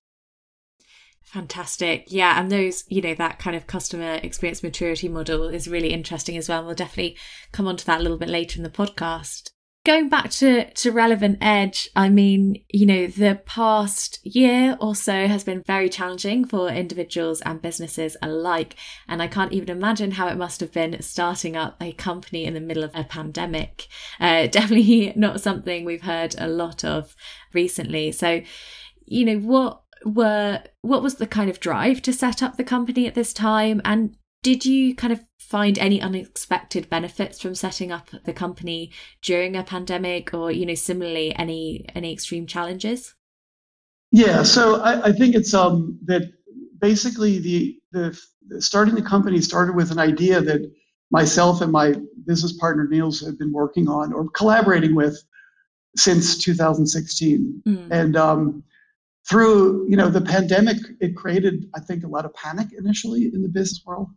Fantastic. 1.23 2.05
Yeah. 2.07 2.39
And 2.39 2.49
those, 2.49 2.85
you 2.87 3.01
know, 3.01 3.13
that 3.15 3.39
kind 3.39 3.57
of 3.57 3.67
customer 3.67 4.19
experience 4.23 4.63
maturity 4.63 5.09
model 5.09 5.47
is 5.49 5.67
really 5.67 5.91
interesting 5.91 6.37
as 6.37 6.47
well. 6.47 6.63
We'll 6.63 6.75
definitely 6.75 7.17
come 7.51 7.67
on 7.67 7.75
to 7.75 7.85
that 7.87 7.99
a 7.99 8.03
little 8.03 8.17
bit 8.17 8.29
later 8.29 8.57
in 8.57 8.63
the 8.63 8.69
podcast 8.69 9.49
going 9.85 10.09
back 10.09 10.31
to, 10.31 10.69
to 10.71 10.91
relevant 10.91 11.37
edge, 11.39 11.89
I 11.95 12.09
mean, 12.09 12.63
you 12.69 12.85
know, 12.85 13.07
the 13.07 13.39
past 13.45 14.19
year 14.23 14.75
or 14.81 14.95
so 14.95 15.27
has 15.27 15.43
been 15.43 15.61
very 15.61 15.87
challenging 15.87 16.43
for 16.43 16.69
individuals 16.69 17.39
and 17.41 17.61
businesses 17.61 18.17
alike. 18.21 18.75
And 19.07 19.21
I 19.21 19.27
can't 19.27 19.53
even 19.53 19.69
imagine 19.69 20.11
how 20.11 20.27
it 20.27 20.37
must 20.37 20.59
have 20.59 20.73
been 20.73 21.01
starting 21.01 21.55
up 21.55 21.77
a 21.79 21.93
company 21.93 22.45
in 22.45 22.55
the 22.55 22.59
middle 22.59 22.83
of 22.83 22.91
a 22.95 23.03
pandemic. 23.03 23.87
Uh, 24.19 24.47
definitely 24.51 25.13
not 25.15 25.39
something 25.39 25.85
we've 25.85 26.01
heard 26.01 26.35
a 26.37 26.47
lot 26.47 26.83
of 26.83 27.15
recently. 27.53 28.11
So, 28.11 28.41
you 29.05 29.23
know, 29.23 29.37
what 29.37 29.83
were 30.03 30.61
what 30.81 31.01
was 31.01 31.15
the 31.15 31.25
kind 31.25 31.49
of 31.49 31.59
drive 31.59 32.01
to 32.01 32.13
set 32.13 32.43
up 32.43 32.57
the 32.57 32.63
company 32.63 33.07
at 33.07 33.15
this 33.15 33.33
time 33.33 33.81
and 33.85 34.15
did 34.43 34.63
you 34.63 34.93
kind 34.93 35.11
of 35.11 35.21
find 35.45 35.77
any 35.77 36.01
unexpected 36.01 36.89
benefits 36.89 37.39
from 37.39 37.53
setting 37.53 37.91
up 37.91 38.09
the 38.23 38.33
company 38.33 38.91
during 39.21 39.55
a 39.55 39.63
pandemic 39.63 40.33
or 40.33 40.51
you 40.51 40.65
know 40.65 40.73
similarly 40.73 41.35
any 41.35 41.85
any 41.93 42.11
extreme 42.11 42.47
challenges? 42.47 43.13
Yeah 44.11 44.43
so 44.43 44.81
i, 44.81 45.09
I 45.09 45.11
think 45.11 45.35
it's 45.35 45.53
um 45.53 45.99
that 46.05 46.23
basically 46.79 47.39
the, 47.39 47.79
the 47.91 48.19
starting 48.59 48.95
the 48.95 49.01
company 49.01 49.39
started 49.41 49.75
with 49.75 49.91
an 49.91 49.99
idea 49.99 50.41
that 50.41 50.61
myself 51.11 51.61
and 51.61 51.71
my 51.71 51.95
business 52.25 52.53
partner 52.53 52.87
niels 52.87 53.21
have 53.21 53.37
been 53.37 53.53
working 53.53 53.87
on 53.87 54.13
or 54.13 54.29
collaborating 54.31 54.95
with 54.95 55.17
since 55.95 56.43
2016 56.43 57.61
mm. 57.67 57.87
and 57.91 58.17
um 58.17 58.63
through 59.29 59.87
you 59.89 59.95
know 59.95 60.09
the 60.09 60.21
pandemic 60.21 60.77
it 60.99 61.15
created 61.15 61.65
i 61.75 61.79
think 61.79 62.03
a 62.03 62.07
lot 62.07 62.25
of 62.25 62.33
panic 62.33 62.67
initially 62.77 63.31
in 63.33 63.41
the 63.41 63.49
business 63.49 63.81
world 63.85 64.07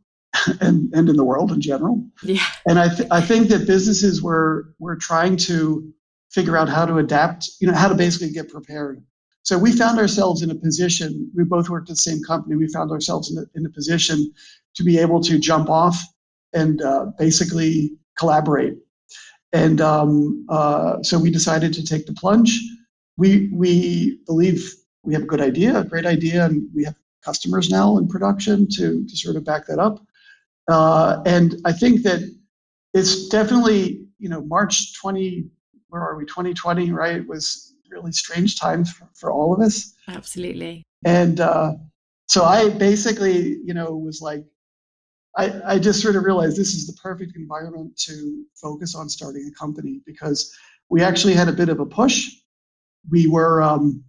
and, 0.60 0.92
and 0.94 1.08
in 1.08 1.16
the 1.16 1.24
world 1.24 1.52
in 1.52 1.60
general. 1.60 2.04
Yeah. 2.22 2.44
And 2.66 2.78
I, 2.78 2.94
th- 2.94 3.08
I 3.10 3.20
think 3.20 3.48
that 3.48 3.66
businesses 3.66 4.22
were, 4.22 4.74
were 4.78 4.96
trying 4.96 5.36
to 5.38 5.92
figure 6.30 6.56
out 6.56 6.68
how 6.68 6.84
to 6.84 6.98
adapt, 6.98 7.48
you 7.60 7.66
know, 7.66 7.74
how 7.74 7.88
to 7.88 7.94
basically 7.94 8.30
get 8.30 8.50
prepared. 8.50 9.02
So 9.42 9.56
we 9.56 9.72
found 9.72 9.98
ourselves 9.98 10.42
in 10.42 10.50
a 10.50 10.54
position, 10.54 11.30
we 11.34 11.44
both 11.44 11.70
worked 11.70 11.88
at 11.88 11.96
the 11.96 12.02
same 12.02 12.22
company, 12.22 12.54
we 12.56 12.68
found 12.68 12.90
ourselves 12.90 13.30
in 13.30 13.38
a, 13.38 13.46
in 13.58 13.64
a 13.64 13.70
position 13.70 14.30
to 14.74 14.84
be 14.84 14.98
able 14.98 15.22
to 15.22 15.38
jump 15.38 15.70
off 15.70 15.98
and 16.52 16.82
uh, 16.82 17.06
basically 17.18 17.92
collaborate. 18.18 18.74
And 19.52 19.80
um, 19.80 20.44
uh, 20.50 21.02
so 21.02 21.18
we 21.18 21.30
decided 21.30 21.72
to 21.74 21.84
take 21.84 22.04
the 22.04 22.12
plunge. 22.12 22.60
We, 23.16 23.48
we 23.52 24.18
believe 24.26 24.70
we 25.02 25.14
have 25.14 25.22
a 25.22 25.26
good 25.26 25.40
idea, 25.40 25.78
a 25.78 25.84
great 25.84 26.04
idea, 26.04 26.44
and 26.44 26.68
we 26.74 26.84
have 26.84 26.96
customers 27.24 27.70
now 27.70 27.96
in 27.96 28.06
production 28.08 28.68
to, 28.76 29.06
to 29.06 29.16
sort 29.16 29.36
of 29.36 29.44
back 29.44 29.66
that 29.66 29.78
up. 29.78 30.04
Uh, 30.68 31.22
and 31.24 31.56
I 31.64 31.72
think 31.72 32.02
that 32.02 32.20
it's 32.94 33.28
definitely, 33.28 34.06
you 34.18 34.28
know, 34.28 34.42
March 34.42 34.94
20, 35.00 35.46
where 35.88 36.02
are 36.02 36.16
we, 36.16 36.24
2020, 36.26 36.90
right, 36.92 37.16
It 37.16 37.28
was 37.28 37.74
really 37.90 38.12
strange 38.12 38.58
times 38.58 38.92
for, 38.92 39.08
for 39.14 39.32
all 39.32 39.54
of 39.54 39.60
us. 39.60 39.94
Absolutely. 40.08 40.82
And 41.04 41.40
uh, 41.40 41.72
so 42.26 42.44
I 42.44 42.68
basically, 42.68 43.58
you 43.64 43.72
know, 43.72 43.96
was 43.96 44.20
like, 44.20 44.44
I, 45.36 45.74
I 45.74 45.78
just 45.78 46.02
sort 46.02 46.16
of 46.16 46.24
realized 46.24 46.56
this 46.56 46.74
is 46.74 46.86
the 46.86 46.98
perfect 47.02 47.36
environment 47.36 47.96
to 48.06 48.44
focus 48.54 48.94
on 48.94 49.08
starting 49.08 49.48
a 49.50 49.58
company 49.58 50.00
because 50.04 50.52
we 50.90 51.02
actually 51.02 51.34
had 51.34 51.48
a 51.48 51.52
bit 51.52 51.68
of 51.68 51.80
a 51.80 51.86
push. 51.86 52.28
We 53.10 53.28
were, 53.28 53.62
um, 53.62 54.02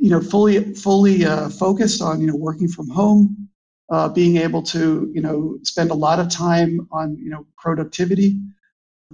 you 0.00 0.10
know, 0.10 0.20
fully 0.20 0.74
fully 0.74 1.24
uh, 1.24 1.50
focused 1.50 2.00
on 2.00 2.20
you 2.20 2.26
know 2.26 2.36
working 2.36 2.68
from 2.68 2.88
home, 2.88 3.49
uh, 3.90 4.08
being 4.08 4.36
able 4.36 4.62
to 4.62 5.10
you 5.12 5.20
know 5.20 5.58
spend 5.62 5.90
a 5.90 5.94
lot 5.94 6.20
of 6.20 6.28
time 6.28 6.86
on 6.92 7.16
you 7.16 7.30
know 7.30 7.46
productivity, 7.56 8.38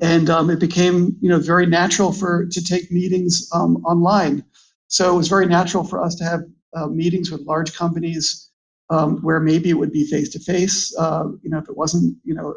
and 0.02 0.28
um, 0.28 0.50
it 0.50 0.60
became 0.60 1.16
you 1.20 1.28
know 1.28 1.38
very 1.38 1.66
natural 1.66 2.12
for 2.12 2.46
to 2.46 2.62
take 2.62 2.90
meetings 2.90 3.48
um, 3.52 3.76
online. 3.84 4.44
So 4.88 5.12
it 5.14 5.16
was 5.16 5.28
very 5.28 5.46
natural 5.46 5.82
for 5.82 6.02
us 6.02 6.14
to 6.16 6.24
have 6.24 6.40
uh, 6.74 6.86
meetings 6.86 7.30
with 7.30 7.40
large 7.40 7.74
companies 7.74 8.50
um, 8.90 9.20
where 9.22 9.40
maybe 9.40 9.70
it 9.70 9.74
would 9.74 9.92
be 9.92 10.06
face 10.06 10.28
to 10.30 10.38
face. 10.38 10.92
You 10.92 11.50
know, 11.50 11.58
if 11.58 11.68
it 11.68 11.76
wasn't 11.76 12.16
you 12.24 12.34
know 12.34 12.54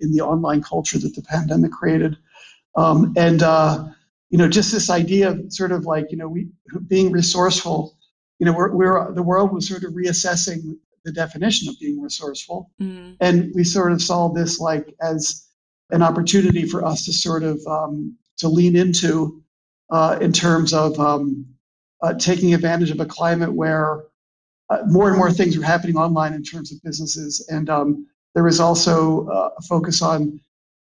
in 0.00 0.12
the 0.12 0.20
online 0.20 0.62
culture 0.62 0.98
that 0.98 1.14
the 1.14 1.22
pandemic 1.22 1.72
created, 1.72 2.16
um, 2.76 3.14
and 3.16 3.42
uh, 3.42 3.84
you 4.30 4.36
know 4.38 4.48
just 4.48 4.70
this 4.70 4.90
idea 4.90 5.30
of 5.30 5.52
sort 5.52 5.72
of 5.72 5.86
like 5.86 6.10
you 6.10 6.18
know 6.18 6.28
we 6.28 6.48
being 6.86 7.10
resourceful. 7.10 7.96
You 8.40 8.46
know, 8.46 8.52
we're, 8.52 8.74
we're 8.74 9.14
the 9.14 9.22
world 9.22 9.52
was 9.52 9.68
sort 9.68 9.84
of 9.84 9.92
reassessing 9.92 10.76
the 11.04 11.12
definition 11.12 11.68
of 11.68 11.78
being 11.78 12.00
resourceful, 12.00 12.70
Mm. 12.80 13.16
and 13.20 13.52
we 13.54 13.64
sort 13.64 13.92
of 13.92 14.00
saw 14.02 14.28
this 14.28 14.58
like 14.58 14.94
as 15.00 15.46
an 15.90 16.02
opportunity 16.02 16.66
for 16.66 16.84
us 16.84 17.04
to 17.04 17.12
sort 17.12 17.42
of 17.42 17.64
um, 17.66 18.16
to 18.38 18.48
lean 18.48 18.74
into 18.74 19.42
uh, 19.90 20.18
in 20.20 20.32
terms 20.32 20.72
of 20.72 20.98
um, 20.98 21.46
uh, 22.02 22.14
taking 22.14 22.54
advantage 22.54 22.90
of 22.90 23.00
a 23.00 23.06
climate 23.06 23.52
where 23.52 24.04
uh, 24.70 24.78
more 24.86 25.08
and 25.08 25.18
more 25.18 25.30
things 25.30 25.56
were 25.58 25.64
happening 25.64 25.96
online 25.96 26.32
in 26.32 26.42
terms 26.42 26.72
of 26.72 26.82
businesses, 26.82 27.46
and 27.50 27.68
um, 27.68 28.06
there 28.34 28.44
was 28.44 28.58
also 28.60 29.26
uh, 29.28 29.50
a 29.58 29.62
focus 29.62 30.00
on 30.02 30.40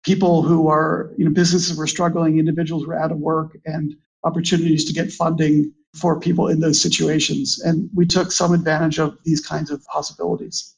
people 0.04 0.42
who 0.42 0.68
are 0.68 1.14
you 1.18 1.24
know 1.26 1.32
businesses 1.32 1.78
were 1.78 1.88
struggling, 1.88 2.38
individuals 2.38 2.86
were 2.86 3.00
out 3.00 3.12
of 3.12 3.18
work, 3.18 3.58
and 3.66 3.96
opportunities 4.26 4.84
to 4.86 4.94
get 4.94 5.12
funding 5.12 5.74
for 5.94 6.20
people 6.20 6.48
in 6.48 6.60
those 6.60 6.82
situations, 6.82 7.60
and 7.60 7.90
we 7.94 8.06
took 8.06 8.32
some 8.32 8.54
advantage 8.54 9.00
of 9.00 9.18
these 9.24 9.46
kinds 9.46 9.70
of 9.72 9.84
possibilities. 9.86 10.76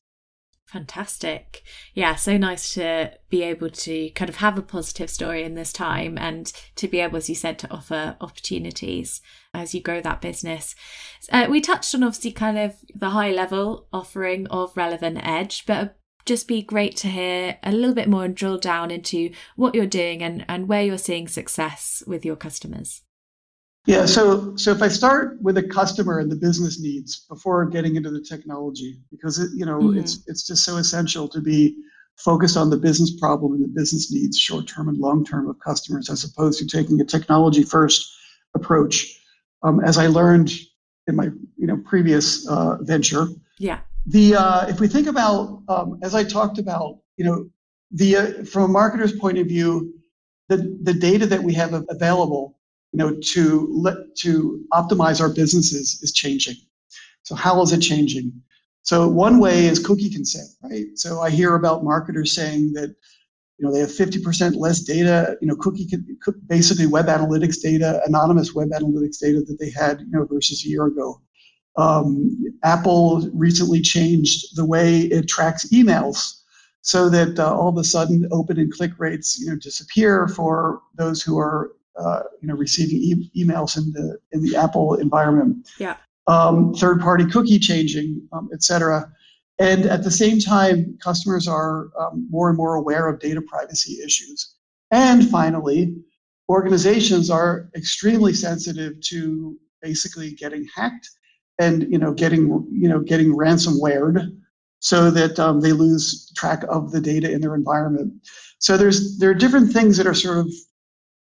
Fantastic. 0.74 1.62
Yeah, 1.94 2.16
so 2.16 2.36
nice 2.36 2.74
to 2.74 3.12
be 3.30 3.44
able 3.44 3.70
to 3.70 4.10
kind 4.12 4.28
of 4.28 4.38
have 4.38 4.58
a 4.58 4.64
positive 4.64 5.12
story 5.12 5.44
in 5.44 5.54
this 5.54 5.72
time 5.72 6.18
and 6.18 6.52
to 6.78 6.88
be 6.88 7.00
able, 7.00 7.18
as 7.18 7.30
you 7.30 7.36
said, 7.36 7.60
to 7.60 7.72
offer 7.72 8.18
opportunities 8.20 9.22
as 9.54 9.76
you 9.76 9.82
grow 9.82 10.02
that 10.02 10.20
business. 10.20 10.74
Uh, 11.32 11.46
we 11.48 11.62
touched 11.62 11.94
on 11.94 12.02
obviously 12.02 12.32
kind 12.32 12.58
of 12.58 12.74
the 12.96 13.12
high 13.12 13.30
level 13.30 13.88
offering 13.94 14.48
of 14.48 14.76
Relevant 14.76 15.20
Edge, 15.22 15.64
but 15.68 15.96
just 16.26 16.48
be 16.48 16.64
great 16.64 16.96
to 16.98 17.08
hear 17.08 17.60
a 17.62 17.72
little 17.72 17.94
bit 17.94 18.10
more 18.10 18.26
and 18.26 18.36
drill 18.36 18.58
down 18.58 18.90
into 18.90 19.30
what 19.56 19.76
you're 19.76 19.86
doing 19.86 20.24
and, 20.24 20.44
and 20.50 20.68
where 20.68 20.82
you're 20.82 20.98
seeing 20.98 21.28
success 21.28 22.02
with 22.08 22.26
your 22.26 22.36
customers. 22.36 23.04
Yeah, 23.86 24.06
so 24.06 24.56
so 24.56 24.72
if 24.72 24.82
I 24.82 24.88
start 24.88 25.42
with 25.42 25.58
a 25.58 25.64
customer 25.64 26.20
and 26.20 26.32
the 26.32 26.38
business 26.38 26.80
needs 26.80 27.26
before 27.28 27.66
getting 27.66 27.98
into 27.98 28.12
the 28.12 28.22
technology, 28.22 28.98
because 29.12 29.40
it, 29.40 29.50
you 29.54 29.66
know 29.66 29.80
Mhm. 29.90 29.98
it's 30.00 30.24
it's 30.28 30.48
just 30.48 30.64
so 30.64 30.78
essential 30.78 31.28
to 31.28 31.42
be 31.42 31.76
focused 32.16 32.56
on 32.56 32.70
the 32.70 32.78
business 32.78 33.12
problem 33.20 33.54
and 33.54 33.64
the 33.64 33.68
business 33.68 34.12
needs, 34.12 34.38
short 34.38 34.68
term 34.68 34.88
and 34.88 34.98
long 35.00 35.26
term 35.26 35.50
of 35.50 35.60
customers, 35.60 36.10
as 36.10 36.24
opposed 36.24 36.60
to 36.60 36.66
taking 36.66 37.02
a 37.02 37.06
technology 37.06 37.64
first 37.64 38.10
approach. 38.56 39.20
Um, 39.64 39.80
as 39.82 39.98
I 39.98 40.08
learned 40.08 40.52
in 41.08 41.16
my 41.18 41.26
you 41.58 41.68
know 41.68 41.78
previous 41.78 42.48
uh, 42.48 42.78
venture, 42.84 43.28
Yeah. 43.60 43.80
the 44.06 44.36
uh, 44.36 44.68
if 44.68 44.80
we 44.80 44.88
think 44.88 45.08
about 45.08 45.62
um, 45.68 46.00
as 46.02 46.16
I 46.16 46.24
talked 46.24 46.58
about, 46.58 47.00
you 47.18 47.26
know, 47.26 47.50
the 47.92 48.16
uh, 48.16 48.44
from 48.46 48.64
a 48.64 48.74
marketer's 48.74 49.12
point 49.12 49.38
of 49.40 49.48
view, 49.48 49.94
the 50.48 50.78
the 50.84 50.94
data 50.94 51.26
that 51.26 51.44
we 51.44 51.54
have 51.56 51.74
available, 51.90 52.58
you 52.94 53.00
know, 53.00 53.16
to 53.34 53.68
let 53.72 53.98
to 54.18 54.64
optimize 54.72 55.20
our 55.20 55.30
businesses 55.30 56.00
is 56.02 56.14
changing. 56.14 56.56
So 57.24 57.36
how 57.36 57.62
is 57.64 57.72
it 57.74 57.80
changing? 57.80 58.32
So 58.84 59.08
one 59.08 59.40
way 59.40 59.66
is 59.66 59.80
cookie 59.80 60.10
consent, 60.10 60.50
right? 60.62 60.86
So 60.96 61.22
I 61.22 61.30
hear 61.30 61.56
about 61.56 61.84
marketers 61.84 62.36
saying 62.36 62.74
that 62.74 62.90
you 63.58 63.66
know 63.66 63.74
they 63.74 63.80
have 63.80 63.90
50% 63.90 64.56
less 64.58 64.82
data, 64.82 65.38
you 65.42 65.48
know, 65.48 65.56
cookie 65.56 65.90
basically 66.48 66.86
web 66.86 67.08
analytics 67.08 67.62
data, 67.62 68.02
anonymous 68.06 68.54
web 68.54 68.70
analytics 68.70 69.20
data 69.20 69.42
that 69.42 69.58
they 69.60 69.72
had, 69.72 70.02
you 70.02 70.12
know, 70.12 70.26
versus 70.26 70.64
a 70.64 70.70
year 70.70 70.86
ago. 70.86 71.20
Um, 71.76 72.38
Apple 72.64 73.28
recently 73.34 73.82
changed 73.82 74.56
the 74.56 74.66
way 74.66 75.02
it 75.02 75.28
tracks 75.28 75.66
emails 75.70 76.42
so 76.82 77.10
that 77.10 77.40
uh, 77.40 77.56
all 77.56 77.70
of 77.70 77.78
a 77.78 77.84
sudden 77.84 78.28
open 78.32 78.60
and 78.60 78.72
click 78.72 78.92
rates 79.00 79.40
you 79.40 79.48
know 79.50 79.56
disappear 79.56 80.28
for 80.28 80.82
those 80.96 81.24
who 81.24 81.40
are 81.40 81.72
uh, 81.98 82.24
you 82.42 82.48
know 82.48 82.56
receiving 82.56 82.98
e- 82.98 83.32
emails 83.38 83.78
in 83.78 83.92
the 83.94 84.18
in 84.32 84.42
the 84.42 84.56
Apple 84.56 84.96
environment. 84.96 85.70
Yeah. 85.80 85.98
Um, 86.28 86.74
third 86.74 87.02
party 87.02 87.26
cookie 87.26 87.60
changing, 87.60 88.28
um, 88.32 88.50
et 88.54 88.64
cetera. 88.64 89.12
And 89.60 89.86
at 89.86 90.04
the 90.04 90.12
same 90.12 90.40
time, 90.40 90.98
customers 91.04 91.48
are 91.48 91.90
um, 92.00 92.28
more 92.30 92.48
and 92.50 92.58
more 92.58 92.76
aware 92.76 93.08
of 93.08 93.20
data 93.20 93.42
privacy 93.42 94.00
issues. 94.04 94.56
And 94.90 95.30
finally, 95.30 95.96
organizations 96.50 97.30
are 97.30 97.70
extremely 97.76 98.34
sensitive 98.34 99.00
to 99.02 99.58
basically 99.82 100.32
getting 100.32 100.68
hacked 100.74 101.10
and 101.60 101.84
you 101.92 101.98
know 101.98 102.14
getting 102.14 102.48
you 102.72 102.90
know 102.90 103.00
getting 103.00 103.36
ransomwared 103.36 104.36
so 104.80 105.10
that 105.12 105.40
um, 105.40 105.62
they 105.62 105.72
lose 105.72 106.32
track 106.36 106.64
of 106.68 106.92
the 106.92 107.00
data 107.00 107.32
in 107.32 107.42
their 107.42 107.56
environment. 107.56 108.14
So 108.60 108.78
there's 108.78 109.18
there 109.20 109.30
are 109.30 109.36
different 109.36 109.72
things 109.72 109.98
that 109.98 110.08
are 110.08 110.14
sort 110.14 110.40
of 110.40 110.54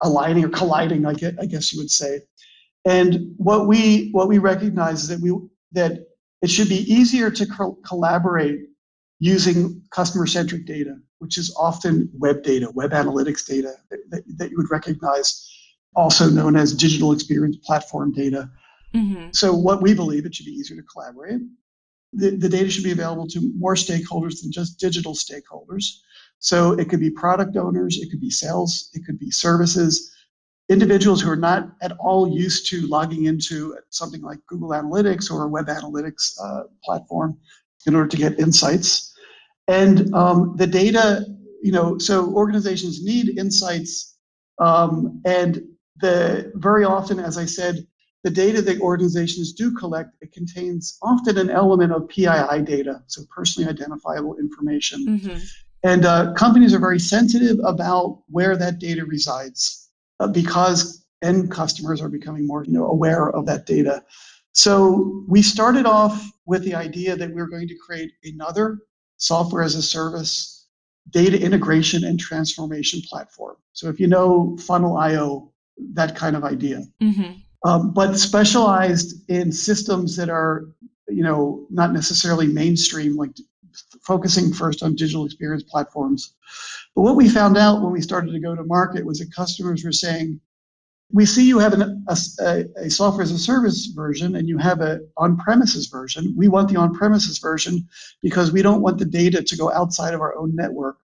aligning 0.03 0.45
or 0.45 0.49
colliding, 0.49 1.05
I 1.05 1.13
guess, 1.13 1.33
I 1.39 1.45
guess 1.45 1.73
you 1.73 1.79
would 1.79 1.91
say. 1.91 2.21
And 2.85 3.33
what 3.37 3.67
we 3.67 4.09
what 4.11 4.27
we 4.27 4.37
recognize 4.37 5.03
is 5.03 5.07
that 5.07 5.21
we 5.21 5.31
that 5.71 6.05
it 6.41 6.49
should 6.49 6.69
be 6.69 6.81
easier 6.93 7.31
to 7.31 7.45
co- 7.45 7.77
collaborate 7.87 8.59
using 9.19 9.81
customer 9.91 10.27
centric 10.27 10.65
data, 10.65 10.97
which 11.19 11.37
is 11.37 11.55
often 11.57 12.09
web 12.13 12.43
data, 12.43 12.69
web 12.75 12.91
analytics 12.91 13.45
data 13.45 13.73
that, 13.89 13.99
that, 14.09 14.23
that 14.37 14.51
you 14.51 14.57
would 14.57 14.69
recognize, 14.69 15.49
also 15.95 16.29
known 16.29 16.57
as 16.57 16.73
digital 16.73 17.13
experience 17.13 17.55
platform 17.65 18.11
data. 18.11 18.49
hmm 18.93 19.27
So 19.31 19.53
what 19.53 19.81
we 19.81 19.93
believe 19.93 20.25
it 20.25 20.35
should 20.35 20.45
be 20.45 20.51
easier 20.51 20.75
to 20.75 20.83
collaborate. 20.83 21.39
The, 22.11 22.31
the 22.31 22.49
data 22.49 22.69
should 22.69 22.83
be 22.83 22.91
available 22.91 23.27
to 23.27 23.53
more 23.57 23.75
stakeholders 23.75 24.41
than 24.41 24.51
just 24.51 24.79
digital 24.79 25.13
stakeholders. 25.13 25.85
So 26.43 26.73
it 26.73 26.89
could 26.89 26.99
be 26.99 27.09
product 27.09 27.55
owners, 27.55 27.97
it 28.01 28.09
could 28.11 28.19
be 28.19 28.29
sales, 28.29 28.89
it 28.93 29.05
could 29.05 29.17
be 29.17 29.31
services, 29.31 30.11
individuals 30.67 31.21
who 31.21 31.29
are 31.29 31.37
not 31.37 31.69
at 31.81 31.93
all 31.99 32.27
used 32.27 32.67
to 32.67 32.85
logging 32.87 33.25
into 33.25 33.77
something 33.91 34.21
like 34.21 34.39
Google 34.47 34.71
Analytics 34.71 35.31
or 35.31 35.43
a 35.43 35.47
web 35.47 35.67
analytics 35.67 36.33
uh, 36.43 36.63
platform 36.83 37.37
in 37.85 37.95
order 37.95 38.09
to 38.09 38.17
get 38.17 38.39
insights. 38.39 39.15
And 39.69 40.13
um, 40.13 40.55
the 40.57 40.67
data, 40.67 41.25
you 41.61 41.71
know, 41.71 41.97
so 41.97 42.33
organizations 42.33 43.05
need 43.05 43.37
insights, 43.39 44.17
um, 44.59 45.21
and 45.25 45.63
the 46.01 46.51
very 46.55 46.83
often, 46.83 47.21
as 47.21 47.37
I 47.37 47.45
said, 47.45 47.87
the 48.25 48.31
data 48.31 48.61
that 48.61 48.81
organizations 48.81 49.53
do 49.53 49.73
collect, 49.73 50.09
it 50.19 50.33
contains 50.33 50.97
often 51.01 51.37
an 51.37 51.49
element 51.49 51.93
of 51.93 52.09
PII 52.09 52.61
data, 52.63 53.01
so 53.07 53.21
personally 53.33 53.69
identifiable 53.69 54.35
information. 54.37 55.19
hmm 55.19 55.37
And 55.83 56.05
uh, 56.05 56.33
companies 56.33 56.73
are 56.73 56.79
very 56.79 56.99
sensitive 56.99 57.57
about 57.65 58.23
where 58.29 58.55
that 58.55 58.79
data 58.79 59.05
resides 59.05 59.89
uh, 60.19 60.27
because 60.27 61.05
end 61.21 61.51
customers 61.51 62.01
are 62.01 62.09
becoming 62.09 62.47
more 62.47 62.63
you 62.63 62.71
know, 62.71 62.87
aware 62.87 63.29
of 63.31 63.45
that 63.45 63.65
data. 63.65 64.03
So 64.53 65.23
we 65.27 65.41
started 65.41 65.85
off 65.85 66.31
with 66.45 66.63
the 66.63 66.75
idea 66.75 67.15
that 67.15 67.29
we 67.29 67.35
we're 67.35 67.47
going 67.47 67.67
to 67.67 67.77
create 67.85 68.11
another 68.23 68.79
software 69.17 69.63
as 69.63 69.75
a 69.75 69.81
service 69.81 70.67
data 71.09 71.39
integration 71.39 72.03
and 72.05 72.19
transformation 72.19 73.01
platform. 73.09 73.57
So 73.73 73.89
if 73.89 73.99
you 73.99 74.07
know 74.07 74.57
Funnel.io, 74.59 75.51
that 75.93 76.15
kind 76.15 76.35
of 76.35 76.43
idea. 76.43 76.83
hmm 77.01 77.31
um, 77.63 77.93
but 77.93 78.17
specialized 78.17 79.29
in 79.29 79.51
systems 79.51 80.15
that 80.17 80.29
are, 80.29 80.65
you 81.07 81.23
know, 81.23 81.65
not 81.69 81.93
necessarily 81.93 82.47
mainstream, 82.47 83.15
like 83.15 83.31
focusing 84.01 84.53
first 84.53 84.83
on 84.83 84.95
digital 84.95 85.25
experience 85.25 85.63
platforms. 85.63 86.33
But 86.95 87.01
what 87.01 87.15
we 87.15 87.29
found 87.29 87.57
out 87.57 87.81
when 87.81 87.91
we 87.91 88.01
started 88.01 88.31
to 88.31 88.39
go 88.39 88.55
to 88.55 88.63
market 88.63 89.05
was 89.05 89.19
that 89.19 89.33
customers 89.33 89.83
were 89.83 89.91
saying, 89.91 90.39
we 91.11 91.25
see 91.25 91.47
you 91.47 91.59
have 91.59 91.73
an, 91.73 92.05
a, 92.07 92.65
a, 92.77 92.89
software 92.89 93.23
as 93.23 93.31
a 93.31 93.37
service 93.37 93.85
version 93.87 94.35
and 94.35 94.49
you 94.49 94.57
have 94.57 94.81
an 94.81 95.07
on-premises 95.17 95.87
version. 95.87 96.33
We 96.35 96.47
want 96.47 96.69
the 96.69 96.75
on-premises 96.77 97.37
version 97.37 97.87
because 98.23 98.51
we 98.51 98.63
don't 98.63 98.81
want 98.81 98.97
the 98.97 99.05
data 99.05 99.43
to 99.43 99.57
go 99.57 99.71
outside 99.71 100.15
of 100.15 100.21
our 100.21 100.35
own 100.35 100.55
network. 100.55 100.97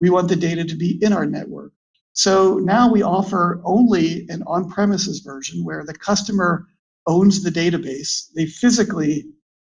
We 0.00 0.08
want 0.08 0.28
the 0.28 0.36
data 0.36 0.64
to 0.64 0.74
be 0.74 0.98
in 1.04 1.12
our 1.12 1.26
network. 1.26 1.72
So 2.14 2.58
now 2.58 2.90
we 2.90 3.02
offer 3.02 3.60
only 3.64 4.26
an 4.30 4.42
on-premises 4.46 5.20
version 5.20 5.64
where 5.64 5.84
the 5.84 5.94
customer 5.94 6.66
owns 7.06 7.42
the 7.42 7.50
database. 7.50 8.32
They 8.34 8.46
physically 8.46 9.26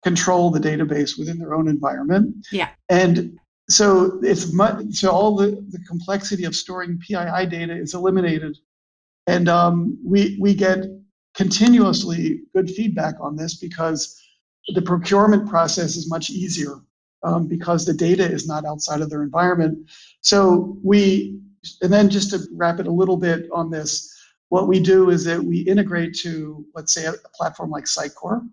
control 0.02 0.50
the 0.50 0.61
database 0.61 1.18
within 1.18 1.38
their 1.38 1.54
own 1.54 1.68
environment. 1.68 2.47
Yeah. 2.50 2.71
And 2.88 3.38
so 3.71 4.18
it's 4.23 4.52
much, 4.52 4.85
so 4.92 5.11
all 5.11 5.37
the, 5.37 5.64
the 5.71 5.78
complexity 5.88 6.44
of 6.44 6.54
storing 6.56 6.99
PII 6.99 7.47
data 7.47 7.75
is 7.75 7.94
eliminated 7.94 8.56
and 9.26 9.49
um, 9.49 9.99
we, 10.04 10.37
we 10.40 10.54
get 10.54 10.85
continuously 11.35 12.42
good 12.54 12.71
feedback 12.71 13.14
on 13.21 13.37
this 13.37 13.56
because 13.56 14.21
the 14.75 14.82
procurement 14.82 15.49
process 15.49 15.97
is 15.97 16.11
much 16.11 16.30
easier 16.30 16.80
um, 17.23 17.47
because 17.47 17.87
the 17.87 17.94
data 17.94 18.25
is 18.25 18.47
not 18.47 18.64
outside 18.64 19.00
of 19.00 19.11
their 19.11 19.23
environment. 19.23 19.90
So 20.21 20.76
we, 20.82 21.38
and 21.80 21.92
then 21.92 22.11
just 22.11 22.30
to 22.30 22.40
wrap 22.52 22.80
it 22.80 22.87
a 22.87 22.92
little 22.92 23.16
bit 23.16 23.49
on 23.52 23.71
this, 23.71 24.12
what 24.49 24.68
we 24.68 24.80
do 24.80 25.11
is 25.11 25.25
that 25.25 25.42
we 25.42 25.61
integrate 25.61 26.14
to, 26.18 26.66
let's 26.75 26.92
say, 26.92 27.06
a, 27.06 27.14
platform 27.35 27.71
like 27.71 27.85
Sitecore. 27.85 28.47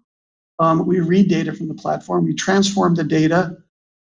Um, 0.60 0.86
we 0.86 1.00
read 1.00 1.30
data 1.30 1.54
from 1.54 1.68
the 1.68 1.74
platform, 1.74 2.26
we 2.26 2.34
transform 2.34 2.96
the 2.96 3.04
data 3.04 3.58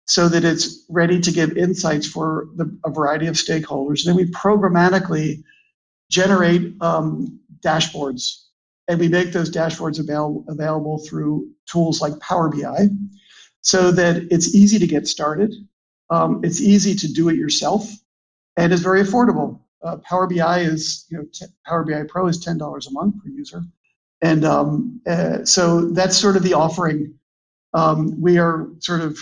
so 0.07 0.29
that 0.29 0.45
it's 0.45 0.85
ready 0.89 1.21
to 1.21 1.31
give 1.33 1.57
insights 1.57 2.07
for 2.07 2.49
the, 2.57 2.77
a 2.85 2.91
variety 2.91 3.27
of 3.27 3.37
stakeholders. 3.37 4.05
And 4.05 4.09
Then 4.09 4.17
we 4.17 4.31
programmatically 4.33 5.43
generate 6.11 6.75
um, 6.83 7.41
dashboards. 7.65 8.45
And 8.89 8.99
we 8.99 9.09
make 9.09 9.33
those 9.33 9.51
dashboards 9.51 10.01
avail- 10.01 10.45
available 10.49 10.99
through 10.99 11.49
tools 11.67 12.03
like 12.03 12.19
Power 12.21 12.49
BI 12.51 12.89
so 13.63 13.93
that 13.93 14.27
it's 14.31 14.55
easy 14.55 14.79
to 14.79 14.87
get 14.87 15.07
started. 15.07 15.55
Um, 16.11 16.41
it's 16.45 16.61
easy 16.61 16.95
to 16.97 17.11
do 17.11 17.29
it 17.29 17.37
yourself 17.37 17.89
and 18.57 18.73
it's 18.73 18.83
very 18.83 19.03
affordable. 19.03 19.61
Uh, 19.83 19.97
Power 19.99 20.27
BI 20.27 20.61
is, 20.61 21.07
you 21.11 21.19
know, 21.19 21.25
t- 21.33 21.47
Power 21.67 21.85
BI 21.85 22.03
Pro 22.09 22.27
is 22.27 22.45
$10 22.45 22.59
a 22.87 22.91
month 22.91 23.23
per 23.23 23.31
user. 23.31 23.63
And 24.23 24.45
um, 24.45 25.01
uh, 25.07 25.45
so 25.45 25.91
that's 25.91 26.17
sort 26.17 26.37
of 26.37 26.45
the 26.45 26.55
offering. 26.55 27.15
Um, 27.75 28.21
we 28.21 28.39
are 28.39 28.69
sort 28.79 29.01
of 29.01 29.19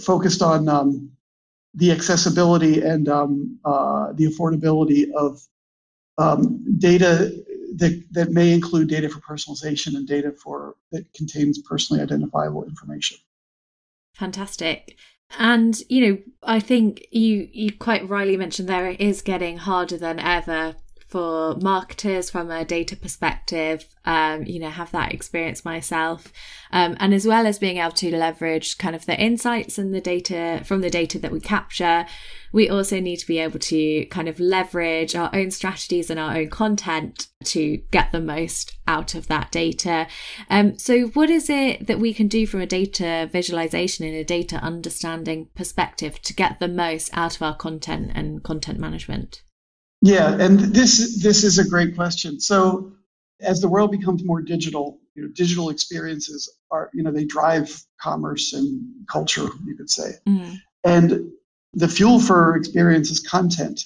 focused 0.00 0.40
on 0.40 0.68
um, 0.68 1.10
the 1.74 1.90
accessibility 1.90 2.80
and 2.80 3.08
um, 3.08 3.58
uh, 3.64 4.12
the 4.12 4.26
affordability 4.26 5.10
of 5.12 5.40
um, 6.18 6.64
data 6.78 7.32
that, 7.76 8.04
that 8.12 8.30
may 8.30 8.52
include 8.52 8.88
data 8.88 9.08
for 9.08 9.20
personalization 9.20 9.96
and 9.96 10.06
data 10.06 10.32
for 10.32 10.76
that 10.92 11.12
contains 11.12 11.60
personally 11.62 12.02
identifiable 12.02 12.64
information. 12.64 13.18
Fantastic. 14.14 14.96
And 15.38 15.78
you 15.88 16.06
know, 16.06 16.18
I 16.42 16.60
think 16.60 17.06
you 17.10 17.48
you 17.52 17.72
quite 17.72 18.08
rightly 18.08 18.36
mentioned 18.36 18.68
there 18.68 18.88
it 18.88 19.00
is 19.00 19.22
getting 19.22 19.58
harder 19.58 19.98
than 19.98 20.20
ever 20.20 20.76
for 21.06 21.54
marketers 21.56 22.30
from 22.30 22.50
a 22.50 22.64
data 22.64 22.96
perspective, 22.96 23.86
um, 24.04 24.44
you 24.44 24.58
know, 24.58 24.70
have 24.70 24.90
that 24.90 25.14
experience 25.14 25.64
myself. 25.64 26.32
Um, 26.72 26.96
and 26.98 27.14
as 27.14 27.26
well 27.26 27.46
as 27.46 27.60
being 27.60 27.76
able 27.76 27.92
to 27.92 28.14
leverage 28.14 28.76
kind 28.76 28.96
of 28.96 29.06
the 29.06 29.18
insights 29.18 29.78
and 29.78 29.94
the 29.94 30.00
data 30.00 30.62
from 30.64 30.80
the 30.80 30.90
data 30.90 31.20
that 31.20 31.30
we 31.30 31.38
capture, 31.38 32.06
we 32.52 32.68
also 32.68 32.98
need 32.98 33.18
to 33.18 33.26
be 33.26 33.38
able 33.38 33.60
to 33.60 34.06
kind 34.06 34.28
of 34.28 34.40
leverage 34.40 35.14
our 35.14 35.30
own 35.32 35.52
strategies 35.52 36.10
and 36.10 36.18
our 36.18 36.36
own 36.36 36.50
content 36.50 37.28
to 37.44 37.76
get 37.92 38.10
the 38.10 38.20
most 38.20 38.76
out 38.88 39.14
of 39.14 39.28
that 39.28 39.52
data. 39.52 40.08
Um, 40.50 40.76
so, 40.76 41.06
what 41.08 41.30
is 41.30 41.48
it 41.48 41.86
that 41.86 42.00
we 42.00 42.12
can 42.14 42.26
do 42.26 42.46
from 42.46 42.60
a 42.60 42.66
data 42.66 43.28
visualization 43.30 44.04
and 44.04 44.16
a 44.16 44.24
data 44.24 44.56
understanding 44.56 45.50
perspective 45.54 46.20
to 46.22 46.34
get 46.34 46.58
the 46.58 46.68
most 46.68 47.10
out 47.12 47.36
of 47.36 47.42
our 47.42 47.54
content 47.54 48.10
and 48.14 48.42
content 48.42 48.80
management? 48.80 49.42
Yeah, 50.02 50.36
and 50.38 50.58
this 50.58 51.22
this 51.22 51.44
is 51.44 51.58
a 51.58 51.68
great 51.68 51.96
question. 51.96 52.40
So 52.40 52.92
as 53.40 53.60
the 53.60 53.68
world 53.68 53.90
becomes 53.90 54.24
more 54.24 54.40
digital, 54.40 55.00
you 55.14 55.22
know, 55.22 55.28
digital 55.34 55.70
experiences 55.70 56.50
are, 56.70 56.90
you 56.94 57.02
know, 57.02 57.10
they 57.10 57.24
drive 57.24 57.82
commerce 58.00 58.52
and 58.52 58.82
culture, 59.10 59.48
you 59.64 59.76
could 59.76 59.90
say. 59.90 60.12
Mm. 60.28 60.56
And 60.84 61.30
the 61.74 61.88
fuel 61.88 62.20
for 62.20 62.56
experience 62.56 63.10
is 63.10 63.20
content. 63.20 63.84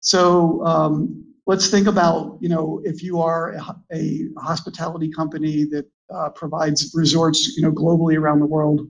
So 0.00 0.64
um, 0.64 1.24
let's 1.46 1.68
think 1.68 1.86
about, 1.86 2.38
you 2.40 2.48
know, 2.48 2.80
if 2.84 3.02
you 3.02 3.20
are 3.20 3.52
a, 3.52 3.76
a 3.92 4.28
hospitality 4.38 5.10
company 5.10 5.64
that 5.66 5.86
uh, 6.12 6.30
provides 6.30 6.92
resorts, 6.94 7.56
you 7.56 7.62
know, 7.62 7.72
globally 7.72 8.18
around 8.18 8.40
the 8.40 8.46
world, 8.46 8.88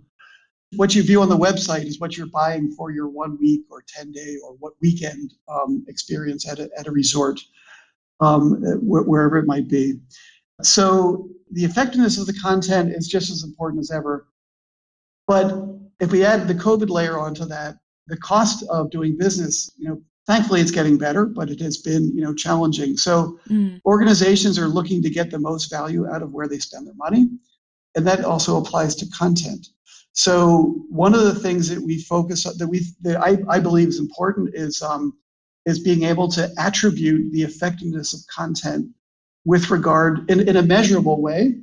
what 0.77 0.95
you 0.95 1.03
view 1.03 1.21
on 1.21 1.29
the 1.29 1.37
website 1.37 1.85
is 1.85 2.01
what 2.01 2.17
you're 2.17 2.27
buying 2.27 2.71
for 2.71 2.91
your 2.91 3.09
one 3.09 3.39
week 3.39 3.63
or 3.71 3.83
10 3.87 4.13
day 4.13 4.37
or 4.45 4.55
what 4.59 4.73
weekend 4.81 5.35
um, 5.49 5.85
experience 5.89 6.49
at 6.49 6.59
a, 6.59 6.71
at 6.79 6.87
a 6.87 6.91
resort, 6.91 7.41
um, 8.21 8.63
wh- 8.81 9.07
wherever 9.07 9.39
it 9.39 9.47
might 9.47 9.69
be. 9.69 10.01
So 10.63 11.29
the 11.51 11.65
effectiveness 11.65 12.19
of 12.19 12.27
the 12.27 12.35
content 12.35 12.93
is 12.93 13.09
just 13.09 13.31
as 13.31 13.45
important 13.45 13.81
as 13.81 13.91
ever. 13.91 14.27
But 15.27 15.55
if 16.01 16.11
we 16.11 16.25
add 16.25 16.49
the 16.49 16.55
COVID 16.55 16.89
layer 16.89 17.19
onto 17.19 17.45
that, 17.47 17.77
the 18.07 18.17
cost 18.17 18.65
of 18.69 18.91
doing 18.91 19.17
business, 19.17 19.71
you 19.77 19.89
know, 19.89 20.03
thankfully 20.27 20.61
it's 20.61 20.71
getting 20.71 20.99
better, 20.99 21.27
but 21.27 21.51
it 21.51 21.61
has 21.61 21.79
been, 21.79 22.15
you 22.17 22.23
know, 22.23 22.35
challenging. 22.35 22.97
So 22.97 23.39
mm. 23.49 23.81
organizations 23.85 24.59
are 24.59 24.69
looking 24.69 25.03
to 25.03 25.11
get 25.11 25.31
the 25.31 25.39
most 25.39 25.71
value 25.71 26.09
out 26.09 26.23
of 26.23 26.33
where 26.33 26.49
they 26.49 26.59
spend 26.59 26.87
their 26.87 26.95
money. 26.95 27.29
And 27.95 28.07
that 28.07 28.25
also 28.25 28.57
applies 28.57 28.95
to 28.97 29.07
content. 29.07 29.69
So 30.13 30.85
one 30.91 31.15
of 31.15 31.23
the 31.23 31.35
things 31.35 31.69
that 31.69 31.81
we 31.81 31.99
focus 32.03 32.45
on 32.47 32.59
that 32.59 32.69
we 32.69 32.83
that 33.01 33.21
I, 33.21 33.39
I 33.49 33.61
believe 33.61 33.89
is 33.89 33.99
important 33.99 34.55
is 34.55 34.83
um, 34.83 35.17
is 35.65 35.79
being 35.79 36.03
able 36.03 36.29
to 36.29 36.51
attribute 36.59 37.33
the 37.33 37.43
effectiveness 37.43 38.13
of 38.13 38.21
content 38.35 38.89
with 39.45 39.71
regard 39.71 40.31
in, 40.31 40.47
in 40.49 40.57
a 40.57 40.63
measurable 40.63 41.21
way 41.21 41.57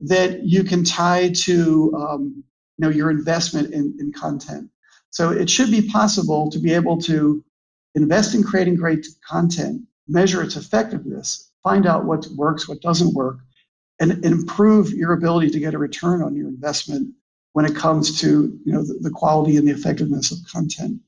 that 0.00 0.44
you 0.44 0.64
can 0.64 0.84
tie 0.84 1.30
to 1.30 1.94
um, 1.96 2.44
you 2.78 2.82
know 2.84 2.88
your 2.88 3.10
investment 3.10 3.72
in, 3.72 3.96
in 4.00 4.12
content. 4.12 4.68
So 5.10 5.30
it 5.30 5.48
should 5.48 5.70
be 5.70 5.88
possible 5.88 6.50
to 6.50 6.58
be 6.58 6.74
able 6.74 6.98
to 7.02 7.44
invest 7.94 8.34
in 8.34 8.42
creating 8.42 8.76
great 8.76 9.06
content, 9.26 9.82
measure 10.06 10.42
its 10.42 10.56
effectiveness, 10.56 11.50
find 11.62 11.86
out 11.86 12.04
what 12.04 12.26
works, 12.36 12.68
what 12.68 12.82
doesn't 12.82 13.14
work, 13.14 13.38
and 14.00 14.24
improve 14.24 14.90
your 14.90 15.12
ability 15.12 15.50
to 15.50 15.60
get 15.60 15.74
a 15.74 15.78
return 15.78 16.22
on 16.22 16.34
your 16.34 16.48
investment 16.48 17.14
when 17.52 17.64
it 17.64 17.74
comes 17.74 18.20
to 18.20 18.58
you 18.64 18.72
know 18.72 18.82
the, 18.82 18.98
the, 19.00 19.10
quality 19.10 19.56
and 19.56 19.66
the 19.66 19.72
effectiveness 19.72 20.30
of 20.30 20.38
content. 20.50 21.00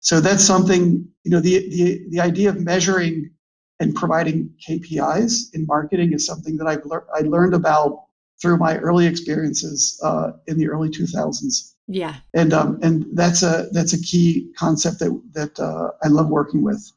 So 0.00 0.20
that's 0.20 0.44
something 0.44 1.06
you 1.24 1.30
know 1.30 1.40
the 1.40 1.68
the 1.68 2.04
the 2.10 2.20
idea 2.20 2.48
of 2.48 2.60
measuring 2.60 3.30
and 3.80 3.94
providing 3.94 4.50
KPIs 4.66 5.54
in 5.54 5.66
marketing 5.66 6.12
is 6.12 6.24
something 6.26 6.56
that 6.56 6.66
I've 6.66 6.84
learned 6.84 7.06
I 7.14 7.20
learned 7.20 7.54
about 7.54 8.04
through 8.40 8.58
my 8.58 8.76
early 8.78 9.06
experiences 9.06 10.00
uh, 10.02 10.32
in 10.48 10.58
the 10.58 10.68
early 10.68 10.88
2000s. 10.88 11.74
Yeah, 11.88 12.16
and 12.34 12.52
um, 12.52 12.78
and 12.82 13.06
that's 13.12 13.42
a 13.42 13.68
that's 13.72 13.92
a 13.92 14.00
key 14.00 14.52
concept 14.56 15.00
that 15.00 15.20
that 15.32 15.60
uh, 15.60 15.90
I 16.02 16.08
love 16.08 16.28
working 16.28 16.62
with. 16.62 16.92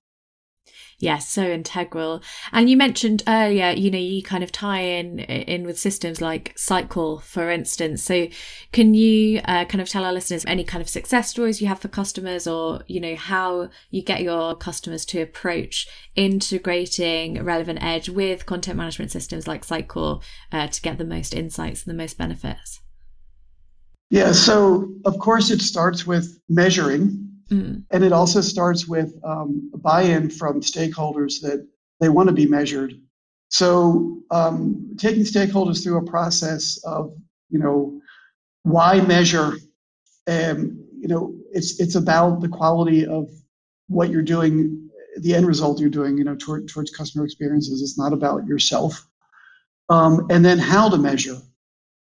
Yes, 1.00 1.28
so 1.28 1.44
integral. 1.44 2.24
And 2.54 2.70
you 2.70 2.78
mentioned 2.78 3.24
earlier, 3.28 3.72
you 3.72 3.92
know, 3.92 3.98
you 3.98 4.24
kind 4.24 4.44
of 4.44 4.52
tie 4.52 4.80
in 4.80 5.20
in 5.20 5.66
with 5.66 5.78
systems 5.78 6.22
like 6.22 6.56
Sitecore, 6.56 7.22
for 7.22 7.50
instance. 7.50 8.02
So, 8.02 8.28
can 8.72 8.94
you 8.94 9.42
uh, 9.46 9.66
kind 9.66 9.82
of 9.82 9.90
tell 9.90 10.06
our 10.06 10.14
listeners 10.14 10.46
any 10.48 10.64
kind 10.64 10.82
of 10.82 10.88
success 10.88 11.30
stories 11.30 11.62
you 11.62 11.68
have 11.68 11.80
for 11.80 11.90
customers, 11.90 12.48
or 12.48 12.82
you 12.88 13.02
know, 13.02 13.16
how 13.16 13.70
you 13.90 14.02
get 14.02 14.24
your 14.24 14.56
customers 14.56 15.06
to 15.08 15.22
approach 15.22 15.88
integrating 16.16 17.44
Relevant 17.44 17.80
Edge 17.84 18.08
with 18.08 18.46
content 18.46 18.78
management 18.78 19.12
systems 19.12 19.48
like 19.48 19.66
Sitecore 19.66 20.22
uh, 20.54 20.68
to 20.68 20.82
get 20.82 20.98
the 20.98 21.04
most 21.04 21.34
insights 21.34 21.84
and 21.84 21.92
the 21.94 22.02
most 22.02 22.18
benefits? 22.18 22.80
Yeah, 24.10 24.32
so 24.32 24.88
of 25.04 25.20
course 25.20 25.50
it 25.52 25.62
starts 25.62 26.08
with 26.08 26.40
measuring 26.48 27.25
Mm. 27.52 27.84
And 27.92 28.04
it 28.04 28.12
also 28.12 28.42
starts 28.42 28.88
with 28.88 29.14
um, 29.24 29.72
buy-in 29.76 30.30
from 30.30 30.62
stakeholders 30.62 31.42
that 31.42 31.68
they 32.00 32.10
want 32.10 32.28
to 32.30 32.34
be 32.34 32.48
measured. 32.48 32.94
So 33.50 34.22
um, 34.32 34.96
taking 34.98 35.24
stakeholders 35.24 35.84
through 35.84 36.00
a 36.00 36.06
process 36.06 36.80
of, 36.84 37.14
you 37.50 37.60
know, 37.60 38.02
why 38.64 39.02
measure? 39.02 39.54
Um, 40.28 40.84
you 41.00 41.08
know, 41.08 41.36
it's 41.52 41.80
it's 41.80 41.96
about 41.96 42.42
the 42.42 42.50
quality 42.50 43.06
of 43.06 43.30
what 43.88 44.10
you're 44.10 44.24
doing, 44.24 44.90
the 45.22 45.36
end 45.36 45.46
result 45.46 45.80
you're 45.80 45.90
doing, 45.90 46.18
you 46.18 46.24
know, 46.24 46.36
toward, 46.36 46.68
towards 46.68 46.90
customer 46.90 47.24
experiences. 47.24 47.82
It's 47.82 47.98
not 47.98 48.12
about 48.12 48.48
yourself. 48.48 49.08
um, 49.90 50.28
and 50.30 50.44
then 50.44 50.58
how 50.58 50.90
to 50.90 50.98
measure. 50.98 51.38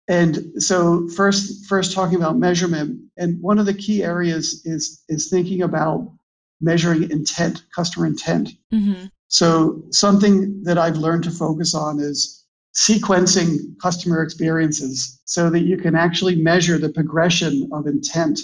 And 0.08 0.62
so 0.62 1.08
first, 1.08 1.66
first 1.66 1.92
talking 1.92 2.16
about 2.16 2.38
measurement, 2.38 3.00
and 3.16 3.40
one 3.42 3.58
of 3.58 3.66
the 3.66 3.74
key 3.74 4.04
areas 4.04 4.62
is 4.64 5.02
is 5.08 5.28
thinking 5.28 5.62
about 5.62 6.12
measuring 6.60 7.10
intent, 7.10 7.64
customer 7.74 8.06
intent. 8.06 8.50
Mm-hmm. 8.72 9.06
So 9.28 9.82
something 9.90 10.62
that 10.62 10.78
I've 10.78 10.96
learned 10.96 11.24
to 11.24 11.30
focus 11.30 11.74
on 11.74 11.98
is 11.98 12.44
sequencing 12.76 13.78
customer 13.80 14.22
experiences 14.22 15.20
so 15.24 15.50
that 15.50 15.62
you 15.62 15.78
can 15.78 15.94
actually 15.94 16.36
measure 16.36 16.78
the 16.78 16.90
progression 16.90 17.68
of 17.72 17.86
intent 17.86 18.38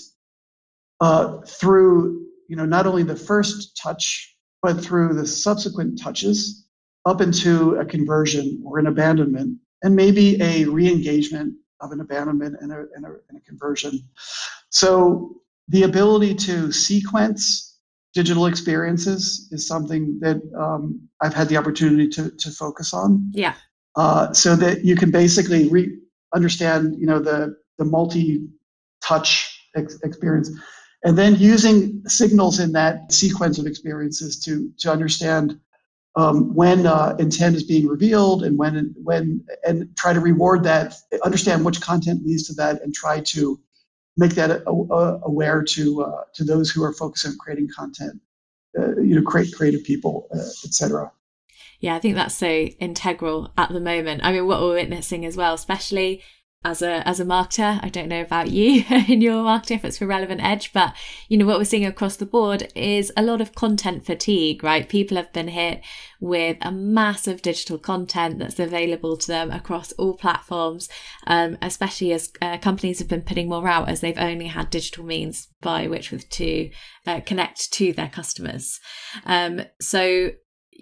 uh, 1.01 1.38
through 1.42 2.27
you 2.48 2.57
know 2.57 2.64
not 2.64 2.87
only 2.87 3.03
the 3.03 3.16
first 3.16 3.77
touch 3.77 4.35
but 4.62 4.81
through 4.81 5.12
the 5.12 5.27
subsequent 5.27 6.01
touches 6.01 6.66
up 7.05 7.20
into 7.20 7.77
a 7.77 7.85
conversion 7.85 8.62
or 8.64 8.79
an 8.79 8.87
abandonment 8.87 9.59
and 9.83 9.95
maybe 9.95 10.40
a 10.40 10.64
re-engagement 10.64 11.55
of 11.81 11.90
an 11.90 12.01
abandonment 12.01 12.57
and 12.61 12.73
a, 12.73 12.85
and 12.95 13.05
a, 13.05 13.09
and 13.29 13.38
a 13.38 13.40
conversion 13.40 14.01
so 14.71 15.37
the 15.68 15.83
ability 15.85 16.35
to 16.35 16.73
sequence 16.73 17.73
digital 18.14 18.47
experiences 18.47 19.49
is 19.53 19.66
something 19.66 20.18
that 20.21 20.40
um, 20.59 21.01
I've 21.21 21.35
had 21.35 21.49
the 21.49 21.57
opportunity 21.57 22.09
to, 22.11 22.31
to 22.31 22.51
focus 22.51 22.92
on. 22.92 23.31
Yeah. 23.33 23.55
Uh, 23.97 24.33
so 24.33 24.57
that 24.57 24.85
you 24.85 24.97
can 24.97 25.11
basically 25.11 25.68
re- 25.68 25.99
understand, 26.35 26.95
you 26.99 27.07
know, 27.07 27.18
the 27.18 27.57
the 27.79 27.85
multi-touch 27.85 29.68
ex- 29.77 29.99
experience 30.03 30.51
and 31.05 31.18
then 31.18 31.35
using 31.37 32.03
signals 32.07 32.61
in 32.61 32.73
that 32.73 33.12
sequence 33.12 33.59
of 33.59 33.66
experiences 33.66 34.38
to 34.45 34.71
to 34.79 34.90
understand 34.90 35.59
um, 36.14 36.55
when 36.55 36.87
uh, 36.87 37.16
intent 37.18 37.57
is 37.57 37.64
being 37.64 37.87
revealed 37.87 38.42
and 38.42 38.59
when 38.59 38.94
when 39.03 39.44
and 39.66 39.88
try 39.96 40.12
to 40.12 40.20
reward 40.20 40.62
that 40.64 40.94
understand 41.25 41.64
which 41.64 41.81
content 41.81 42.25
leads 42.25 42.46
to 42.46 42.55
that 42.55 42.83
and 42.83 42.94
try 42.94 43.20
to 43.20 43.59
make 44.16 44.33
that 44.33 44.51
a, 44.51 44.70
a, 44.70 45.20
aware 45.25 45.62
to 45.62 46.03
uh, 46.03 46.22
to 46.35 46.44
those 46.44 46.70
who 46.70 46.83
are 46.83 46.92
focused 46.92 47.27
on 47.27 47.37
creating 47.38 47.68
content 47.75 48.20
uh, 48.79 48.96
you 49.01 49.14
know 49.14 49.22
create 49.22 49.55
creative 49.55 49.83
people 49.85 50.29
uh, 50.35 50.48
etc 50.64 51.11
yeah 51.81 51.94
i 51.94 51.98
think 51.98 52.14
that's 52.14 52.35
so 52.35 52.46
integral 52.46 53.53
at 53.57 53.70
the 53.70 53.81
moment. 53.81 54.22
I 54.25 54.33
mean 54.33 54.46
what 54.46 54.61
we're 54.61 54.75
witnessing 54.75 55.25
as 55.25 55.37
well 55.37 55.55
especially 55.55 56.22
as 56.64 56.83
a 56.83 57.07
as 57.07 57.20
a 57.20 57.25
marketer 57.25 57.79
i 57.83 57.88
don't 57.88 58.09
know 58.09 58.20
about 58.20 58.51
you 58.51 58.85
in 59.09 59.20
your 59.20 59.42
marketing 59.42 59.79
efforts 59.79 59.98
for 59.98 60.07
relevant 60.07 60.42
edge 60.42 60.72
but 60.72 60.94
you 61.29 61.37
know 61.37 61.46
what 61.46 61.59
we're 61.59 61.64
seeing 61.64 61.85
across 61.85 62.16
the 62.16 62.27
board 62.27 62.72
is 62.75 63.12
a 63.16 63.22
lot 63.22 63.40
of 63.40 63.55
content 63.55 64.05
fatigue 64.05 64.62
right? 64.62 64.88
People 64.88 65.16
have 65.16 65.33
been 65.33 65.48
hit 65.48 65.83
with 66.20 66.57
a 66.61 66.70
massive 66.70 67.42
digital 67.42 67.79
content 67.79 68.38
that's 68.38 68.59
available 68.59 69.16
to 69.16 69.27
them 69.27 69.51
across 69.51 69.92
all 69.92 70.14
platforms 70.14 70.88
um, 71.27 71.57
especially 71.61 72.12
as 72.12 72.33
uh, 72.40 72.59
companies 72.59 72.98
have 72.98 73.09
been 73.09 73.22
putting 73.22 73.48
more 73.48 73.68
out 73.68 73.88
as 73.88 74.01
they've 74.01 74.18
only 74.18 74.46
had 74.46 74.70
digital 74.70 75.05
means 75.05 75.48
by 75.61 75.87
which 75.87 76.11
with 76.11 76.29
to 76.31 76.70
uh, 77.07 77.20
connect 77.20 77.72
to 77.72 77.92
their 77.92 78.09
customers. 78.09 78.81
Um, 79.25 79.62
so 79.81 80.31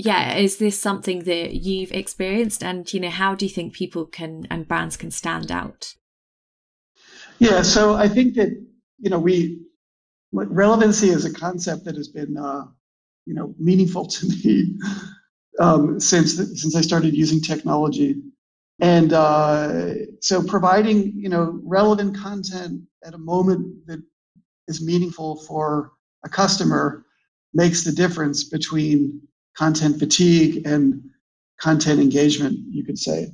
yeah 0.05 0.37
is 0.37 0.57
this 0.59 0.79
something 0.81 1.25
that 1.25 1.55
you've 1.55 1.93
experienced? 1.93 2.63
And 2.63 2.93
you 2.93 3.01
know 3.01 3.11
how 3.11 3.35
do 3.35 3.45
you 3.45 3.51
think 3.51 3.75
people 3.75 4.07
can 4.07 4.47
and 4.51 4.67
brands 4.67 4.97
can 4.97 5.11
stand 5.11 5.51
out? 5.51 5.95
Yeah 7.39 7.63
so 7.63 7.95
i 7.95 8.09
think 8.09 8.35
that 8.35 8.51
you 8.99 9.11
know 9.11 9.19
we 9.19 9.61
relevancy 10.33 11.09
is 11.09 11.25
a 11.25 11.33
concept 11.33 11.85
that 11.85 11.97
has 11.97 12.09
been 12.09 12.37
uh, 12.37 12.65
you 13.27 13.35
know 13.35 13.55
meaningful 13.59 14.07
to 14.07 14.27
me 14.45 14.79
um, 15.59 16.01
since 16.01 16.37
since 16.37 16.75
i 16.77 16.81
started 16.81 17.15
using 17.15 17.41
technology. 17.41 18.23
And 18.83 19.13
uh, 19.13 19.93
so 20.21 20.43
providing 20.43 21.13
you 21.15 21.29
know 21.29 21.61
relevant 21.65 22.17
content 22.17 22.83
at 23.05 23.15
a 23.15 23.19
moment 23.19 23.87
that 23.87 24.03
is 24.69 24.85
meaningful 24.85 25.43
for 25.47 25.93
a 26.25 26.29
customer 26.29 27.05
makes 27.53 27.85
the 27.85 27.93
difference 27.93 28.45
between 28.45 29.21
content 29.57 29.99
fatigue 29.99 30.67
and 30.67 31.03
content 31.61 32.01
engagement, 32.01 32.59
you 32.69 32.85
could 32.85 32.99
say. 32.99 33.29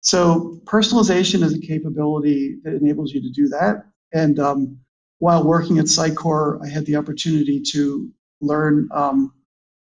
So 0.00 0.60
personalization 0.64 1.42
is 1.42 1.54
a 1.54 1.60
capability 1.60 2.58
that 2.62 2.74
enables 2.74 3.12
you 3.12 3.20
to 3.22 3.30
do 3.30 3.48
that. 3.48 3.86
And 4.12 4.38
um, 4.38 4.78
while 5.18 5.42
working 5.42 5.78
at 5.78 5.86
Sitecore, 5.86 6.60
I 6.64 6.68
had 6.68 6.84
the 6.86 6.96
opportunity 6.96 7.60
to 7.72 8.10
learn, 8.40 8.88
um, 8.92 9.32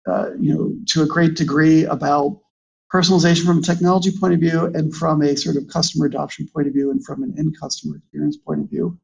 uh, 0.06 0.30
you 0.38 0.54
know, 0.54 0.74
to 0.88 1.02
a 1.02 1.06
great 1.06 1.34
degree 1.34 1.84
about 1.84 2.38
personalization 2.92 3.46
from 3.46 3.58
a 3.58 3.62
technology 3.62 4.12
point 4.20 4.34
of 4.34 4.40
view 4.40 4.66
and 4.74 4.94
from 4.94 5.22
a 5.22 5.34
sort 5.34 5.56
of 5.56 5.66
customer 5.68 6.06
adoption 6.06 6.46
point 6.54 6.66
of 6.66 6.74
view 6.74 6.90
and 6.90 7.04
from 7.04 7.22
an 7.22 7.34
end 7.38 7.56
customer 7.58 7.96
experience 7.96 8.36
point 8.36 8.60
of 8.60 8.68
view. 8.68 8.98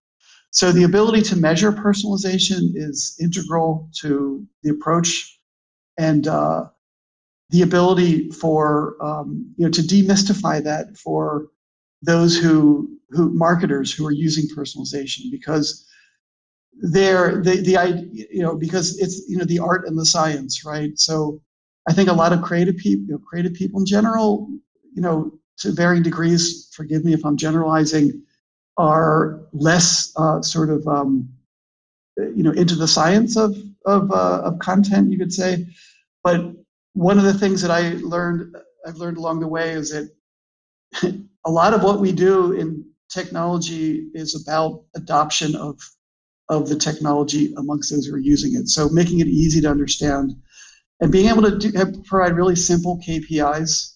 So 0.51 0.73
the 0.73 0.85
ability 0.85 1.23
to 1.23 1.37
measure 1.37 1.73
personalization 1.73 2.73
is 2.75 3.17
integral 3.21 3.89
to 4.01 4.47
the 4.63 4.71
approach 4.71 5.38
and 5.99 6.29
uh, 6.29 6.67
the 7.51 7.63
ability 7.63 8.31
for 8.31 8.97
um, 9.03 9.53
you 9.57 9.65
know 9.67 9.71
to 9.73 9.83
demystify 9.83 10.63
that 10.63 10.97
for 10.97 11.49
those 12.03 12.37
who 12.37 12.89
who 13.11 13.31
marketers 13.33 13.93
who 13.93 14.07
are 14.07 14.13
using 14.13 14.45
personalization 14.57 15.31
because 15.31 15.87
they're 16.81 17.43
the 17.43 17.57
the 17.63 18.09
you 18.13 18.43
know 18.43 18.57
because 18.57 18.99
it's 18.99 19.29
you 19.29 19.37
know 19.37 19.45
the 19.45 19.59
art 19.59 19.87
and 19.87 19.99
the 19.99 20.07
science 20.07 20.65
right? 20.65 20.99
So 20.99 21.41
i 21.89 21.93
think 21.93 22.09
a 22.09 22.13
lot 22.13 22.33
of 22.33 22.43
creative 22.43 22.77
people 22.77 23.07
you 23.07 23.13
know, 23.13 23.19
creative 23.19 23.55
people 23.55 23.81
in 23.81 23.87
general 23.87 24.49
you 24.95 25.03
know 25.03 25.33
to 25.59 25.73
varying 25.73 26.03
degrees 26.03 26.71
forgive 26.75 27.05
me 27.05 27.13
if 27.13 27.25
i'm 27.25 27.37
generalizing 27.37 28.23
are 28.77 29.41
less 29.53 30.13
uh, 30.17 30.41
sort 30.43 30.71
of 30.71 30.87
um, 30.87 31.29
you 32.17 32.43
know 32.43 32.53
into 32.53 32.77
the 32.77 32.89
science 32.89 33.37
of 33.37 33.57
of, 33.87 34.11
uh, 34.13 34.43
of 34.45 34.59
content 34.59 35.11
you 35.11 35.19
could 35.19 35.33
say 35.33 35.67
but 36.25 36.53
one 36.95 37.19
of 37.19 37.25
the 37.25 37.35
things 37.35 37.63
that 37.63 37.71
I 37.71 37.97
learned, 38.01 38.57
I've 38.87 38.97
learned 38.97 39.19
along 39.19 39.41
the 39.41 39.49
way 39.49 39.71
is 39.71 39.91
that 39.91 40.11
a 41.45 41.51
lot 41.51 41.75
of 41.75 41.83
what 41.83 42.01
we 42.01 42.13
do 42.13 42.53
in 42.53 42.85
technology 43.11 44.11
is 44.15 44.35
about 44.35 44.85
adoption 44.95 45.55
of 45.57 45.79
of 46.51 46.67
the 46.69 46.77
technology 46.77 47.53
amongst 47.59 47.91
those 47.91 48.07
who 48.07 48.15
are 48.15 48.19
using 48.19 48.55
it. 48.55 48.69
So 48.69 48.89
making 48.89 49.21
it 49.21 49.27
easy 49.27 49.61
to 49.61 49.71
understand 49.71 50.35
and 51.01 51.13
being 51.13 51.29
able 51.29 51.43
to 51.43 51.57
do, 51.59 51.71
have, 51.77 52.03
provide 52.05 52.37
really 52.37 52.57
simple 52.57 52.99
KPIs 53.07 53.95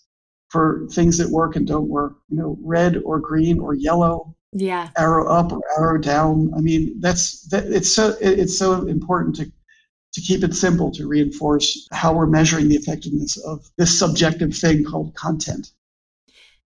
for 0.50 0.87
things 0.92 1.18
that 1.18 1.28
work 1.28 1.56
and 1.56 1.66
don't 1.66 1.88
work. 1.88 2.16
You 2.28 2.37
know, 2.37 2.58
red 2.62 2.98
or 3.04 3.18
green 3.18 3.58
or 3.58 3.74
yellow. 3.74 4.37
Yeah. 4.52 4.90
Arrow 4.98 5.28
up 5.28 5.50
or 5.50 5.62
arrow 5.78 5.98
down. 5.98 6.52
I 6.54 6.61
mean, 6.61 7.00
that's 7.00 7.48
that. 7.48 7.64
It's 7.64 7.94
so 7.94 8.14
it's 8.20 8.58
so 8.58 8.87
important 8.87 9.35
to 9.37 9.50
to 10.12 10.20
keep 10.20 10.44
it 10.44 10.55
simple 10.55 10.90
to 10.92 11.07
reinforce 11.09 11.87
how 11.92 12.14
we're 12.14 12.27
measuring 12.27 12.68
the 12.68 12.77
effectiveness 12.77 13.37
of 13.38 13.70
this 13.79 13.98
subjective 13.98 14.55
thing 14.55 14.85
called 14.85 15.14
content. 15.14 15.72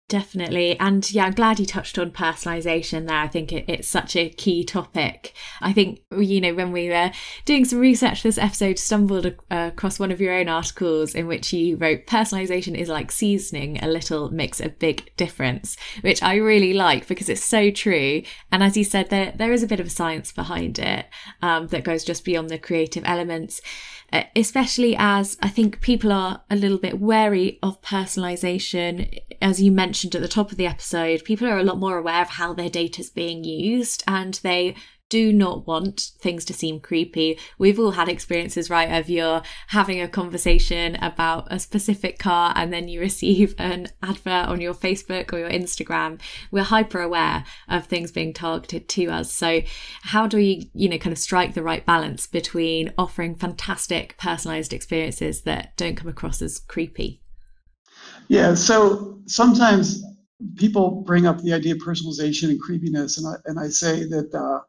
Definitely. 0.07 0.79
And 0.79 1.11
yeah, 1.11 1.25
I'm 1.25 1.33
glad 1.33 1.59
you 1.59 1.65
touched 1.65 1.97
on 1.97 2.11
personalization 2.11 3.07
there. 3.07 3.17
I 3.17 3.27
think 3.27 3.51
it, 3.51 3.65
it's 3.67 3.87
such 3.87 4.15
a 4.15 4.29
key 4.29 4.63
topic. 4.63 5.33
I 5.61 5.73
think, 5.73 6.01
you 6.15 6.39
know, 6.39 6.53
when 6.53 6.71
we 6.71 6.89
were 6.89 7.11
doing 7.45 7.65
some 7.65 7.79
research 7.79 8.21
for 8.21 8.27
this 8.27 8.37
episode, 8.37 8.77
stumbled 8.77 9.25
uh, 9.25 9.31
across 9.73 9.97
one 9.97 10.11
of 10.11 10.21
your 10.21 10.33
own 10.35 10.47
articles 10.47 11.15
in 11.15 11.25
which 11.25 11.51
you 11.51 11.77
wrote 11.77 12.05
personalization 12.05 12.77
is 12.77 12.87
like 12.87 13.11
seasoning, 13.11 13.83
a 13.83 13.87
little 13.87 14.29
makes 14.29 14.59
a 14.59 14.69
big 14.69 15.11
difference, 15.17 15.75
which 16.01 16.21
I 16.21 16.35
really 16.35 16.73
like 16.73 17.07
because 17.07 17.27
it's 17.27 17.43
so 17.43 17.71
true. 17.71 18.21
And 18.51 18.61
as 18.61 18.77
you 18.77 18.83
said, 18.83 19.09
there, 19.09 19.33
there 19.35 19.53
is 19.53 19.63
a 19.63 19.67
bit 19.67 19.79
of 19.79 19.87
a 19.87 19.89
science 19.89 20.31
behind 20.31 20.77
it 20.77 21.07
um, 21.41 21.65
that 21.69 21.83
goes 21.83 22.03
just 22.03 22.23
beyond 22.23 22.51
the 22.51 22.59
creative 22.59 23.03
elements. 23.07 23.59
Uh, 24.13 24.23
especially 24.35 24.95
as 24.97 25.37
I 25.41 25.49
think 25.49 25.81
people 25.81 26.11
are 26.11 26.43
a 26.49 26.55
little 26.55 26.77
bit 26.77 26.99
wary 26.99 27.59
of 27.61 27.81
personalization. 27.81 29.19
As 29.41 29.61
you 29.61 29.71
mentioned 29.71 30.15
at 30.15 30.21
the 30.21 30.27
top 30.27 30.51
of 30.51 30.57
the 30.57 30.67
episode, 30.67 31.23
people 31.23 31.47
are 31.47 31.57
a 31.57 31.63
lot 31.63 31.79
more 31.79 31.97
aware 31.97 32.21
of 32.21 32.29
how 32.29 32.53
their 32.53 32.69
data 32.69 33.01
is 33.01 33.09
being 33.09 33.43
used 33.43 34.03
and 34.07 34.35
they 34.35 34.75
do 35.09 35.31
not 35.31 35.67
want 35.67 36.11
things 36.19 36.43
to 36.45 36.53
seem 36.53 36.79
creepy. 36.79 37.37
We've 37.57 37.79
all 37.79 37.91
had 37.91 38.09
experiences, 38.09 38.69
right, 38.69 38.91
of 38.91 39.09
you're 39.09 39.43
having 39.67 40.01
a 40.01 40.07
conversation 40.07 40.95
about 40.95 41.47
a 41.51 41.59
specific 41.59 42.17
car 42.17 42.53
and 42.55 42.73
then 42.73 42.87
you 42.87 42.99
receive 42.99 43.53
an 43.59 43.87
advert 44.01 44.47
on 44.47 44.61
your 44.61 44.73
Facebook 44.73 45.31
or 45.31 45.39
your 45.39 45.49
Instagram. 45.49 46.19
We're 46.51 46.63
hyper 46.63 47.01
aware 47.01 47.45
of 47.67 47.85
things 47.85 48.11
being 48.11 48.33
targeted 48.33 48.89
to 48.89 49.07
us. 49.07 49.31
So, 49.31 49.61
how 50.01 50.27
do 50.27 50.37
we, 50.37 50.71
you 50.73 50.89
know, 50.89 50.97
kind 50.97 51.13
of 51.13 51.19
strike 51.19 51.53
the 51.53 51.63
right 51.63 51.85
balance 51.85 52.27
between 52.27 52.91
offering 52.97 53.35
fantastic 53.35 54.17
personalized 54.17 54.73
experiences 54.73 55.41
that 55.41 55.77
don't 55.77 55.95
come 55.95 56.07
across 56.07 56.41
as 56.41 56.59
creepy? 56.59 57.21
Yeah, 58.27 58.55
so 58.55 59.19
sometimes 59.27 60.03
people 60.55 61.03
bring 61.05 61.25
up 61.25 61.41
the 61.41 61.53
idea 61.53 61.75
of 61.75 61.81
personalization 61.81 62.49
and 62.49 62.59
creepiness, 62.59 63.17
and 63.17 63.27
I, 63.27 63.35
and 63.45 63.59
I 63.59 63.69
say 63.69 64.05
that 64.05 64.33
uh, 64.33 64.61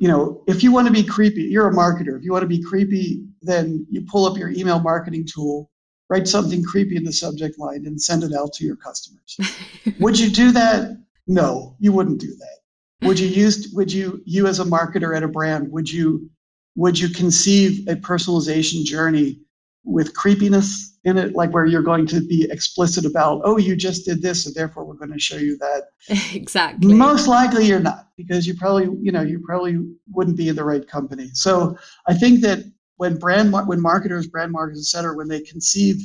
you 0.00 0.08
know, 0.08 0.42
if 0.48 0.64
you 0.64 0.72
want 0.72 0.88
to 0.88 0.92
be 0.92 1.04
creepy, 1.04 1.42
you're 1.42 1.68
a 1.68 1.72
marketer. 1.72 2.18
If 2.18 2.24
you 2.24 2.32
want 2.32 2.42
to 2.42 2.48
be 2.48 2.60
creepy, 2.60 3.24
then 3.42 3.86
you 3.88 4.02
pull 4.02 4.26
up 4.26 4.36
your 4.36 4.50
email 4.50 4.80
marketing 4.80 5.26
tool 5.32 5.70
write 6.10 6.26
something 6.28 6.62
creepy 6.62 6.96
in 6.96 7.04
the 7.04 7.12
subject 7.12 7.58
line 7.58 7.86
and 7.86 8.02
send 8.02 8.24
it 8.24 8.34
out 8.34 8.52
to 8.52 8.64
your 8.64 8.76
customers. 8.76 9.38
would 10.00 10.18
you 10.18 10.28
do 10.28 10.50
that? 10.52 11.00
No, 11.26 11.76
you 11.78 11.92
wouldn't 11.92 12.20
do 12.20 12.34
that. 12.36 13.06
Would 13.06 13.18
you 13.18 13.28
use 13.28 13.72
would 13.72 13.90
you 13.90 14.20
you 14.26 14.46
as 14.46 14.60
a 14.60 14.64
marketer 14.64 15.16
at 15.16 15.22
a 15.22 15.28
brand, 15.28 15.70
would 15.72 15.90
you 15.90 16.28
would 16.76 16.98
you 16.98 17.08
conceive 17.08 17.88
a 17.88 17.94
personalization 17.94 18.84
journey 18.84 19.40
with 19.84 20.12
creepiness 20.14 20.89
in 21.04 21.16
it, 21.16 21.34
like 21.34 21.52
where 21.52 21.64
you're 21.64 21.82
going 21.82 22.06
to 22.06 22.20
be 22.20 22.46
explicit 22.50 23.06
about, 23.06 23.40
oh, 23.44 23.56
you 23.56 23.74
just 23.74 24.04
did 24.04 24.20
this, 24.20 24.44
so 24.44 24.50
therefore 24.50 24.84
we're 24.84 24.94
going 24.94 25.12
to 25.12 25.18
show 25.18 25.36
you 25.36 25.56
that. 25.58 25.84
exactly. 26.34 26.92
Most 26.92 27.26
likely 27.26 27.64
you're 27.64 27.80
not, 27.80 28.08
because 28.16 28.46
you 28.46 28.54
probably, 28.54 28.84
you 29.00 29.10
know, 29.10 29.22
you 29.22 29.40
probably 29.40 29.78
wouldn't 30.12 30.36
be 30.36 30.48
in 30.48 30.56
the 30.56 30.64
right 30.64 30.86
company. 30.86 31.30
So 31.32 31.78
I 32.06 32.14
think 32.14 32.40
that 32.42 32.64
when 32.96 33.16
brand, 33.16 33.52
when 33.66 33.80
marketers, 33.80 34.26
brand 34.26 34.52
marketers, 34.52 34.80
et 34.80 34.96
cetera, 34.96 35.16
when 35.16 35.28
they 35.28 35.40
conceive, 35.40 35.96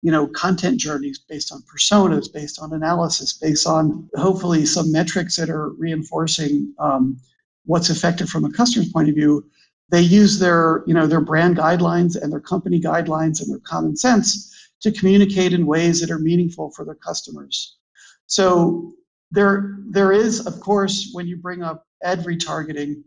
you 0.00 0.10
know, 0.10 0.26
content 0.28 0.80
journeys 0.80 1.18
based 1.18 1.52
on 1.52 1.62
personas, 1.62 2.32
based 2.32 2.58
on 2.58 2.72
analysis, 2.72 3.34
based 3.34 3.66
on 3.66 4.08
hopefully 4.16 4.64
some 4.64 4.90
metrics 4.90 5.36
that 5.36 5.50
are 5.50 5.70
reinforcing 5.70 6.72
um, 6.78 7.18
what's 7.66 7.90
effective 7.90 8.30
from 8.30 8.46
a 8.46 8.52
customer's 8.52 8.90
point 8.90 9.10
of 9.10 9.14
view, 9.14 9.44
they 9.90 10.02
use 10.02 10.38
their, 10.38 10.82
you 10.86 10.94
know, 10.94 11.06
their 11.06 11.20
brand 11.20 11.56
guidelines 11.56 12.20
and 12.20 12.32
their 12.32 12.40
company 12.40 12.80
guidelines 12.80 13.40
and 13.40 13.50
their 13.50 13.60
common 13.60 13.96
sense 13.96 14.70
to 14.80 14.92
communicate 14.92 15.52
in 15.52 15.66
ways 15.66 16.00
that 16.00 16.10
are 16.10 16.18
meaningful 16.18 16.70
for 16.72 16.84
their 16.84 16.94
customers. 16.94 17.78
So 18.26 18.92
there, 19.30 19.78
there 19.90 20.12
is, 20.12 20.46
of 20.46 20.60
course, 20.60 21.10
when 21.12 21.26
you 21.26 21.36
bring 21.36 21.62
up 21.62 21.86
ad 22.02 22.20
retargeting, 22.20 23.02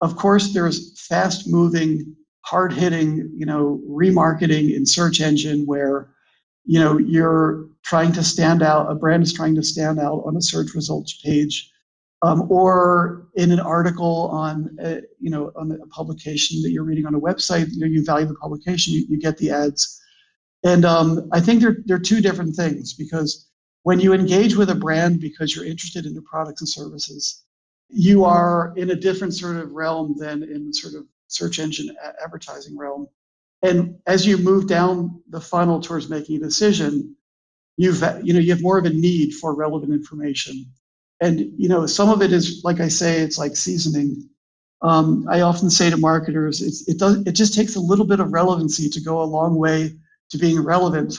of 0.00 0.16
course, 0.16 0.52
there's 0.52 1.00
fast-moving, 1.06 2.16
hard-hitting, 2.40 3.30
you 3.36 3.46
know, 3.46 3.80
remarketing 3.88 4.74
in 4.74 4.84
search 4.84 5.20
engine 5.20 5.64
where, 5.64 6.10
you 6.64 6.80
know, 6.80 6.98
you're 6.98 7.68
trying 7.84 8.12
to 8.12 8.24
stand 8.24 8.62
out. 8.62 8.90
A 8.90 8.94
brand 8.94 9.22
is 9.22 9.32
trying 9.32 9.54
to 9.54 9.62
stand 9.62 10.00
out 10.00 10.22
on 10.26 10.36
a 10.36 10.42
search 10.42 10.74
results 10.74 11.20
page 11.22 11.71
um, 12.22 12.50
or 12.50 13.28
in 13.34 13.50
an 13.50 13.60
article 13.60 14.28
on 14.32 14.76
a, 14.80 14.98
uh, 14.98 15.00
you 15.20 15.30
know 15.30 15.52
on 15.56 15.72
a 15.72 15.86
publication 15.88 16.62
that 16.62 16.70
you're 16.70 16.84
reading 16.84 17.06
on 17.06 17.14
a 17.14 17.20
website 17.20 17.68
you 17.70 17.80
know 17.80 17.86
you 17.86 18.04
value 18.04 18.26
the 18.26 18.34
publication 18.36 18.94
you, 18.94 19.04
you 19.08 19.18
get 19.18 19.36
the 19.38 19.50
ads. 19.50 20.00
And 20.64 20.84
um, 20.84 21.28
i 21.32 21.40
think 21.40 21.60
they're, 21.60 21.78
they're 21.86 21.98
two 21.98 22.20
different 22.20 22.54
things 22.56 22.94
because 22.94 23.48
when 23.82 24.00
you 24.00 24.12
engage 24.12 24.56
with 24.56 24.70
a 24.70 24.74
brand 24.74 25.20
because 25.20 25.54
you're 25.54 25.64
interested 25.64 26.06
in 26.06 26.14
their 26.14 26.22
products 26.22 26.60
and 26.60 26.68
services 26.68 27.44
you 27.88 28.24
are 28.24 28.72
in 28.76 28.90
a 28.90 28.96
different 28.96 29.34
sort 29.34 29.56
of 29.56 29.72
realm 29.72 30.16
than 30.18 30.42
in 30.42 30.72
sort 30.72 30.94
of 30.94 31.04
search 31.28 31.58
engine 31.58 31.94
advertising 32.24 32.76
realm. 32.76 33.06
And 33.62 33.96
as 34.06 34.26
you 34.26 34.38
move 34.38 34.66
down 34.66 35.22
the 35.28 35.40
funnel 35.40 35.80
towards 35.80 36.08
making 36.08 36.36
a 36.36 36.40
decision 36.40 37.16
you've 37.76 38.02
you 38.22 38.32
know 38.32 38.40
you 38.40 38.52
have 38.52 38.62
more 38.62 38.78
of 38.78 38.84
a 38.84 38.90
need 38.90 39.32
for 39.34 39.54
relevant 39.54 39.92
information 39.92 40.66
and 41.22 41.40
you 41.56 41.68
know 41.68 41.86
some 41.86 42.10
of 42.10 42.20
it 42.20 42.32
is 42.32 42.60
like 42.64 42.80
i 42.80 42.88
say 42.88 43.20
it's 43.20 43.38
like 43.38 43.56
seasoning. 43.56 44.28
Um, 44.82 45.26
i 45.30 45.40
often 45.42 45.70
say 45.70 45.88
to 45.90 45.96
marketers 45.96 46.60
it 46.60 46.98
does 46.98 47.24
it 47.26 47.32
just 47.32 47.54
takes 47.54 47.76
a 47.76 47.80
little 47.80 48.04
bit 48.04 48.20
of 48.20 48.32
relevancy 48.32 48.90
to 48.90 49.00
go 49.00 49.22
a 49.22 49.32
long 49.38 49.54
way 49.56 49.96
to 50.30 50.38
being 50.38 50.60
relevant. 50.60 51.14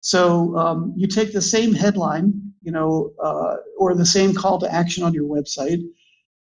So 0.00 0.56
um, 0.56 0.94
you 0.96 1.08
take 1.08 1.32
the 1.32 1.42
same 1.42 1.74
headline 1.74 2.32
you 2.62 2.72
know 2.72 3.12
uh, 3.22 3.56
or 3.78 3.94
the 3.94 4.06
same 4.06 4.34
call 4.34 4.58
to 4.60 4.72
action 4.72 5.04
on 5.04 5.12
your 5.12 5.28
website 5.28 5.82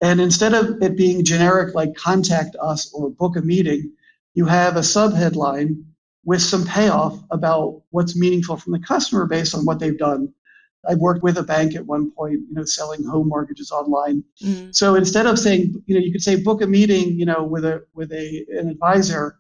and 0.02 0.20
instead 0.20 0.54
of 0.54 0.82
it 0.82 0.98
being 0.98 1.24
generic 1.24 1.74
like 1.74 1.96
contact 1.96 2.56
us 2.62 2.92
or 2.94 3.10
book 3.10 3.38
a 3.38 3.42
meeting 3.42 3.92
you 4.34 4.46
have 4.46 4.76
a 4.76 4.82
subheadline 4.96 5.84
with 6.26 6.42
some 6.42 6.66
payoff 6.66 7.18
about 7.32 7.82
what's 7.92 8.16
meaningful 8.18 8.58
from 8.58 8.74
the 8.74 8.80
customer 8.80 9.26
based 9.26 9.56
on 9.56 9.66
what 9.66 9.80
they've 9.80 9.98
done 9.98 10.34
I 10.88 10.96
worked 10.96 11.24
with 11.24 11.38
a 11.38 11.44
bank 11.44 11.76
at 11.76 11.86
one 11.86 12.12
point, 12.12 12.40
you 12.50 12.54
know, 12.54 12.66
selling 12.66 13.04
home 13.04 13.30
mortgages 13.30 13.72
online. 13.72 14.24
Mm. 14.44 14.74
So 14.76 14.96
instead 14.96 15.28
of 15.28 15.38
saying, 15.38 15.82
you 15.86 15.96
know, 15.96 16.02
you 16.02 16.12
could 16.12 16.24
say 16.24 16.36
book 16.38 16.62
a 16.62 16.68
meeting, 16.68 17.20
you 17.20 17.26
know, 17.26 17.44
with 17.44 17.66
a 17.66 17.84
with 17.94 18.12
a 18.12 18.46
an 18.58 18.70
advisor. 18.70 19.38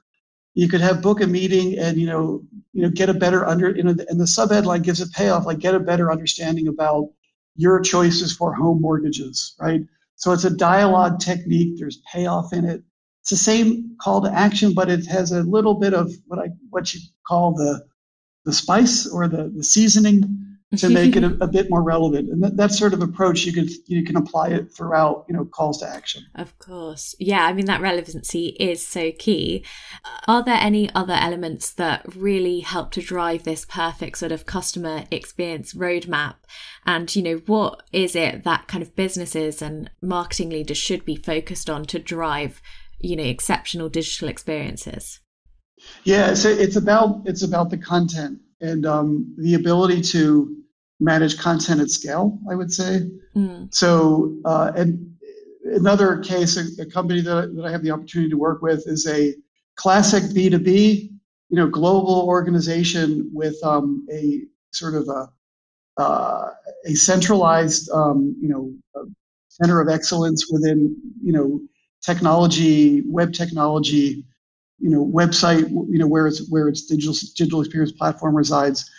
You 0.53 0.67
could 0.67 0.81
have 0.81 1.01
book 1.01 1.21
a 1.21 1.27
meeting 1.27 1.79
and 1.79 1.97
you 1.97 2.05
know, 2.05 2.43
you 2.73 2.83
know, 2.83 2.89
get 2.89 3.09
a 3.09 3.13
better 3.13 3.45
under, 3.45 3.71
you 3.71 3.83
know, 3.83 3.95
and 4.09 4.19
the 4.19 4.25
subheadline 4.25 4.83
gives 4.83 4.99
a 4.99 5.09
payoff, 5.09 5.45
like 5.45 5.59
get 5.59 5.75
a 5.75 5.79
better 5.79 6.11
understanding 6.11 6.67
about 6.67 7.07
your 7.55 7.79
choices 7.79 8.35
for 8.35 8.53
home 8.53 8.81
mortgages, 8.81 9.55
right? 9.59 9.81
So 10.17 10.33
it's 10.33 10.43
a 10.43 10.55
dialogue 10.55 11.19
technique. 11.19 11.79
There's 11.79 12.01
payoff 12.11 12.53
in 12.53 12.65
it. 12.65 12.83
It's 13.21 13.29
the 13.29 13.37
same 13.37 13.95
call 14.01 14.21
to 14.21 14.31
action, 14.31 14.73
but 14.73 14.89
it 14.89 15.05
has 15.07 15.31
a 15.31 15.43
little 15.43 15.75
bit 15.75 15.93
of 15.93 16.11
what 16.27 16.39
I 16.39 16.49
what 16.69 16.93
you 16.93 16.99
call 17.27 17.53
the 17.53 17.85
the 18.45 18.53
spice 18.53 19.07
or 19.07 19.27
the 19.27 19.49
the 19.55 19.63
seasoning 19.63 20.50
to 20.77 20.89
make 20.89 21.15
it 21.15 21.23
a, 21.23 21.37
a, 21.41 21.47
bit 21.47 21.69
more 21.69 21.81
relevant. 21.81 22.29
And 22.29 22.43
that, 22.43 22.57
that 22.57 22.71
sort 22.71 22.93
of 22.93 23.01
approach 23.01 23.45
you 23.45 23.53
can 23.53 23.67
you 23.87 24.03
can 24.03 24.15
apply 24.15 24.49
it 24.49 24.71
throughout, 24.71 25.25
you 25.27 25.35
know, 25.35 25.45
calls 25.45 25.79
to 25.79 25.87
action. 25.87 26.25
Of 26.35 26.57
course. 26.59 27.15
Yeah, 27.19 27.45
I 27.45 27.53
mean 27.53 27.65
that 27.65 27.81
relevancy 27.81 28.55
is 28.59 28.85
so 28.85 29.11
key. 29.11 29.65
Are 30.27 30.43
there 30.43 30.57
any 30.59 30.93
other 30.95 31.13
elements 31.13 31.71
that 31.73 32.03
really 32.15 32.61
help 32.61 32.91
to 32.91 33.01
drive 33.01 33.43
this 33.43 33.65
perfect 33.65 34.17
sort 34.17 34.31
of 34.31 34.45
customer 34.45 35.03
experience 35.11 35.73
roadmap? 35.73 36.35
And 36.85 37.13
you 37.15 37.21
know, 37.21 37.35
what 37.45 37.83
is 37.91 38.15
it 38.15 38.43
that 38.43 38.67
kind 38.67 38.81
of 38.81 38.95
businesses 38.95 39.61
and 39.61 39.89
marketing 40.01 40.49
leaders 40.49 40.77
should 40.77 41.05
be 41.05 41.15
focused 41.15 41.69
on 41.69 41.85
to 41.85 41.99
drive, 41.99 42.61
you 42.99 43.15
know, 43.15 43.23
exceptional 43.23 43.89
digital 43.89 44.29
experiences? 44.29 45.19
Yeah, 46.03 46.35
so 46.35 46.49
it's 46.49 46.75
about 46.75 47.23
it's 47.25 47.43
about 47.43 47.71
the 47.71 47.77
content 47.77 48.39
and 48.61 48.85
um, 48.85 49.33
the 49.37 49.55
ability 49.55 50.01
to 50.01 50.57
manage 50.99 51.37
content 51.39 51.81
at 51.81 51.89
scale, 51.89 52.39
I 52.49 52.55
would 52.55 52.71
say. 52.71 53.09
Mm. 53.35 53.73
So, 53.73 54.37
uh, 54.45 54.71
and 54.75 55.15
another 55.65 56.19
case, 56.19 56.57
a, 56.57 56.81
a, 56.81 56.85
company 56.85 57.21
that, 57.21 57.55
that 57.55 57.65
I 57.65 57.71
have 57.71 57.83
the 57.83 57.91
opportunity 57.91 58.29
to 58.29 58.37
work 58.37 58.61
with 58.61 58.83
is 58.87 59.07
a 59.07 59.33
classic 59.75 60.23
B2B, 60.23 61.09
you 61.49 61.57
know, 61.57 61.67
global 61.67 62.23
organization 62.27 63.29
with 63.33 63.55
um, 63.63 64.07
a 64.11 64.43
sort 64.71 64.93
of 64.95 65.07
a, 65.09 65.29
uh, 66.01 66.49
a 66.85 66.93
centralized, 66.93 67.89
um, 67.91 68.35
you 68.39 68.47
know, 68.47 68.73
center 69.49 69.81
of 69.81 69.89
excellence 69.89 70.49
within, 70.51 70.95
you 71.21 71.33
know, 71.33 71.59
technology, 72.01 73.03
web 73.05 73.33
technology, 73.33 74.25
you 74.81 74.89
know, 74.89 75.05
website, 75.05 75.69
you 75.69 75.99
know, 75.99 76.07
where 76.07 76.27
it's 76.27 76.49
where 76.49 76.67
its 76.67 76.85
digital 76.85 77.13
digital 77.35 77.61
experience 77.61 77.91
platform 77.91 78.35
resides 78.35 78.89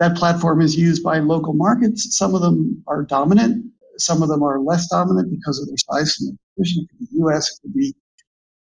that 0.00 0.16
platform 0.16 0.62
is 0.62 0.76
used 0.76 1.02
by 1.02 1.18
local 1.18 1.52
markets. 1.52 2.16
Some 2.16 2.34
of 2.34 2.40
them 2.40 2.82
are 2.86 3.02
dominant, 3.02 3.70
some 3.98 4.22
of 4.22 4.28
them 4.28 4.42
are 4.42 4.60
less 4.60 4.88
dominant 4.88 5.30
because 5.30 5.60
of 5.60 5.68
their 5.68 5.76
size 5.76 6.16
and 6.20 6.38
position. 6.56 6.84
It 6.84 6.88
could 6.88 6.98
be 6.98 7.06
US, 7.24 7.50
it 7.50 7.62
could 7.62 7.74
be 7.74 7.94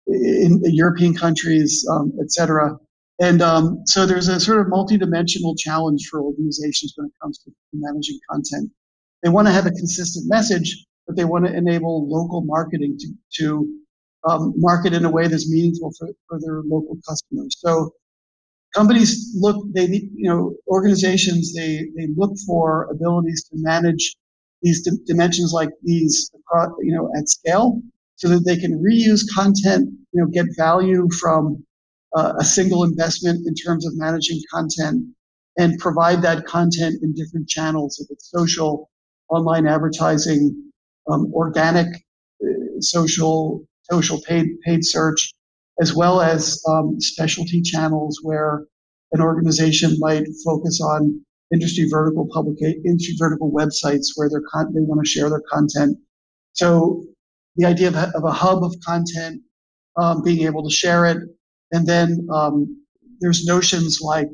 in 0.07 0.61
European 0.63 1.15
countries, 1.15 1.85
um, 1.89 2.11
et 2.21 2.31
cetera. 2.31 2.77
And 3.19 3.41
um, 3.41 3.83
so 3.85 4.05
there's 4.07 4.27
a 4.27 4.39
sort 4.39 4.61
of 4.61 4.67
multidimensional 4.67 5.55
challenge 5.57 6.07
for 6.09 6.21
organizations 6.21 6.93
when 6.95 7.07
it 7.07 7.13
comes 7.21 7.37
to 7.39 7.51
managing 7.71 8.19
content. 8.29 8.71
They 9.21 9.29
want 9.29 9.47
to 9.47 9.53
have 9.53 9.67
a 9.67 9.71
consistent 9.71 10.27
message, 10.27 10.85
but 11.05 11.15
they 11.15 11.25
want 11.25 11.45
to 11.45 11.55
enable 11.55 12.09
local 12.09 12.41
marketing 12.41 12.97
to, 12.99 13.13
to 13.43 13.80
um, 14.27 14.53
market 14.57 14.93
in 14.93 15.05
a 15.05 15.11
way 15.11 15.27
that's 15.27 15.49
meaningful 15.49 15.91
for, 15.97 16.09
for 16.27 16.39
their 16.39 16.61
local 16.63 16.97
customers. 17.07 17.55
So 17.59 17.91
companies 18.73 19.35
look 19.35 19.65
they 19.73 19.87
need, 19.87 20.09
you 20.15 20.29
know 20.29 20.55
organizations 20.67 21.53
they 21.53 21.87
they 21.95 22.07
look 22.15 22.33
for 22.45 22.89
abilities 22.91 23.43
to 23.49 23.55
manage 23.55 24.15
these 24.61 24.83
d- 24.83 24.97
dimensions 25.05 25.51
like 25.53 25.69
these 25.83 26.31
across, 26.35 26.69
you 26.81 26.93
know 26.95 27.09
at 27.17 27.29
scale 27.29 27.81
so 28.15 28.27
that 28.29 28.45
they 28.45 28.57
can 28.57 28.81
reuse 28.81 29.21
content 29.33 29.89
you 30.13 30.21
know 30.21 30.27
get 30.27 30.45
value 30.57 31.07
from 31.19 31.63
uh, 32.15 32.33
a 32.39 32.43
single 32.43 32.83
investment 32.83 33.45
in 33.47 33.53
terms 33.55 33.85
of 33.85 33.93
managing 33.95 34.41
content 34.53 35.03
and 35.57 35.77
provide 35.79 36.21
that 36.21 36.45
content 36.45 36.95
in 37.03 37.13
different 37.13 37.47
channels 37.47 37.99
if 37.99 38.07
it's 38.09 38.29
social 38.31 38.89
online 39.29 39.67
advertising 39.67 40.71
um, 41.09 41.31
organic 41.33 41.87
uh, 42.43 42.47
social 42.79 43.65
social 43.91 44.21
paid 44.27 44.47
paid 44.65 44.85
search 44.85 45.33
as 45.81 45.93
well 45.95 46.21
as 46.21 46.61
um, 46.67 46.99
specialty 46.99 47.61
channels 47.61 48.19
where 48.23 48.65
an 49.13 49.21
organization 49.21 49.95
might 49.99 50.23
focus 50.45 50.79
on 50.81 51.19
industry 51.53 51.87
vertical 51.89 52.27
public 52.31 52.57
industry 52.61 53.15
vertical 53.17 53.51
websites 53.51 54.07
where 54.15 54.29
they 54.29 54.35
con- 54.51 54.73
they 54.73 54.81
want 54.81 55.03
to 55.03 55.09
share 55.09 55.29
their 55.29 55.43
content. 55.51 55.97
So 56.53 57.03
the 57.55 57.65
idea 57.65 57.89
of 57.89 57.95
of 57.95 58.23
a 58.23 58.31
hub 58.31 58.63
of 58.63 58.73
content, 58.85 59.41
um, 59.97 60.23
being 60.23 60.45
able 60.45 60.63
to 60.63 60.73
share 60.73 61.05
it, 61.05 61.17
and 61.71 61.85
then 61.85 62.27
um, 62.31 62.83
there's 63.19 63.45
notions 63.45 63.99
like 64.01 64.27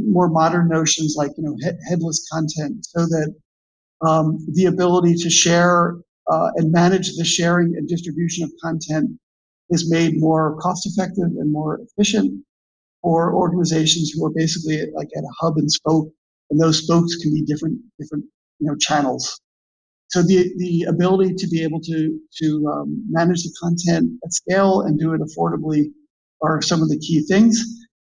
more 0.00 0.28
modern 0.28 0.68
notions 0.68 1.14
like 1.16 1.30
you 1.36 1.44
know 1.44 1.56
he- 1.60 1.88
headless 1.88 2.26
content, 2.32 2.84
so 2.84 3.00
that 3.06 3.34
um, 4.06 4.44
the 4.54 4.66
ability 4.66 5.14
to 5.14 5.30
share 5.30 5.96
and 6.56 6.72
manage 6.72 7.16
the 7.16 7.24
sharing 7.24 7.76
and 7.76 7.88
distribution 7.88 8.44
of 8.44 8.52
content 8.62 9.10
is 9.70 9.90
made 9.90 10.20
more 10.20 10.56
cost 10.58 10.86
effective 10.86 11.30
and 11.38 11.52
more 11.52 11.80
efficient. 11.80 12.42
for 13.02 13.34
organizations 13.34 14.12
who 14.12 14.24
are 14.24 14.30
basically 14.30 14.78
like 14.94 15.08
at 15.16 15.24
a 15.24 15.34
hub 15.40 15.58
and 15.58 15.70
spoke, 15.70 16.08
and 16.50 16.60
those 16.60 16.78
spokes 16.84 17.16
can 17.16 17.32
be 17.34 17.42
different 17.42 17.78
different 17.98 18.24
you 18.60 18.66
know 18.68 18.76
channels. 18.76 19.40
So 20.08 20.22
the 20.22 20.52
the 20.58 20.84
ability 20.84 21.34
to 21.34 21.48
be 21.48 21.62
able 21.62 21.80
to 21.80 22.20
to 22.42 22.66
um, 22.72 23.04
manage 23.10 23.42
the 23.44 23.52
content 23.60 24.12
at 24.24 24.32
scale 24.32 24.82
and 24.82 24.98
do 24.98 25.14
it 25.14 25.20
affordably 25.20 25.90
are 26.42 26.60
some 26.62 26.82
of 26.82 26.88
the 26.88 26.98
key 26.98 27.22
things. 27.22 27.64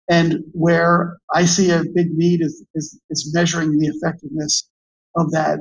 And 0.09 0.45
where 0.53 1.19
I 1.35 1.45
see 1.47 1.71
a 1.71 1.85
big 1.95 2.13
need 2.13 2.43
is, 2.43 2.65
is, 2.75 3.01
is 3.11 3.31
measuring 3.35 3.79
the 3.79 3.87
effectiveness 3.87 4.69
of 5.17 5.31
that. 5.33 5.61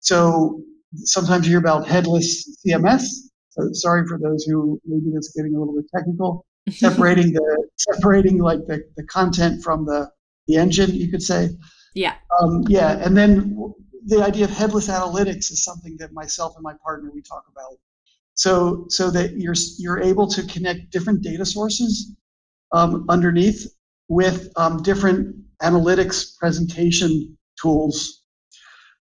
So 0.00 0.62
sometimes 0.94 1.46
you 1.46 1.52
hear 1.52 1.58
about 1.58 1.86
headless 1.86 2.58
CMS. 2.66 3.06
So 3.50 3.68
sorry 3.72 4.06
for 4.06 4.18
those 4.18 4.44
who 4.44 4.80
maybe 4.84 5.10
that's 5.12 5.32
getting 5.32 5.54
a 5.54 5.58
little 5.58 5.74
bit 5.74 5.86
technical. 5.94 6.44
separating 6.70 7.32
the 7.32 7.68
separating 7.76 8.38
like 8.38 8.58
the, 8.66 8.82
the 8.96 9.04
content 9.04 9.62
from 9.62 9.84
the 9.84 10.10
the 10.48 10.56
engine, 10.56 10.94
you 10.94 11.10
could 11.10 11.22
say. 11.22 11.50
Yeah. 11.94 12.14
Um, 12.40 12.64
yeah, 12.68 12.98
and 13.04 13.16
then 13.16 13.56
the 14.04 14.22
idea 14.22 14.44
of 14.44 14.50
headless 14.50 14.88
analytics 14.88 15.50
is 15.50 15.64
something 15.64 15.96
that 15.98 16.12
myself 16.12 16.54
and 16.56 16.62
my 16.62 16.74
partner 16.84 17.10
we 17.12 17.22
talk 17.22 17.44
about. 17.50 17.78
So 18.34 18.86
so 18.88 19.10
that 19.10 19.36
you're 19.36 19.54
you're 19.78 20.00
able 20.00 20.26
to 20.28 20.42
connect 20.46 20.90
different 20.90 21.22
data 21.22 21.46
sources 21.46 22.14
um, 22.72 23.06
underneath 23.08 23.66
with 24.08 24.50
um, 24.56 24.82
different 24.82 25.36
analytics 25.62 26.36
presentation 26.38 27.36
tools. 27.60 28.22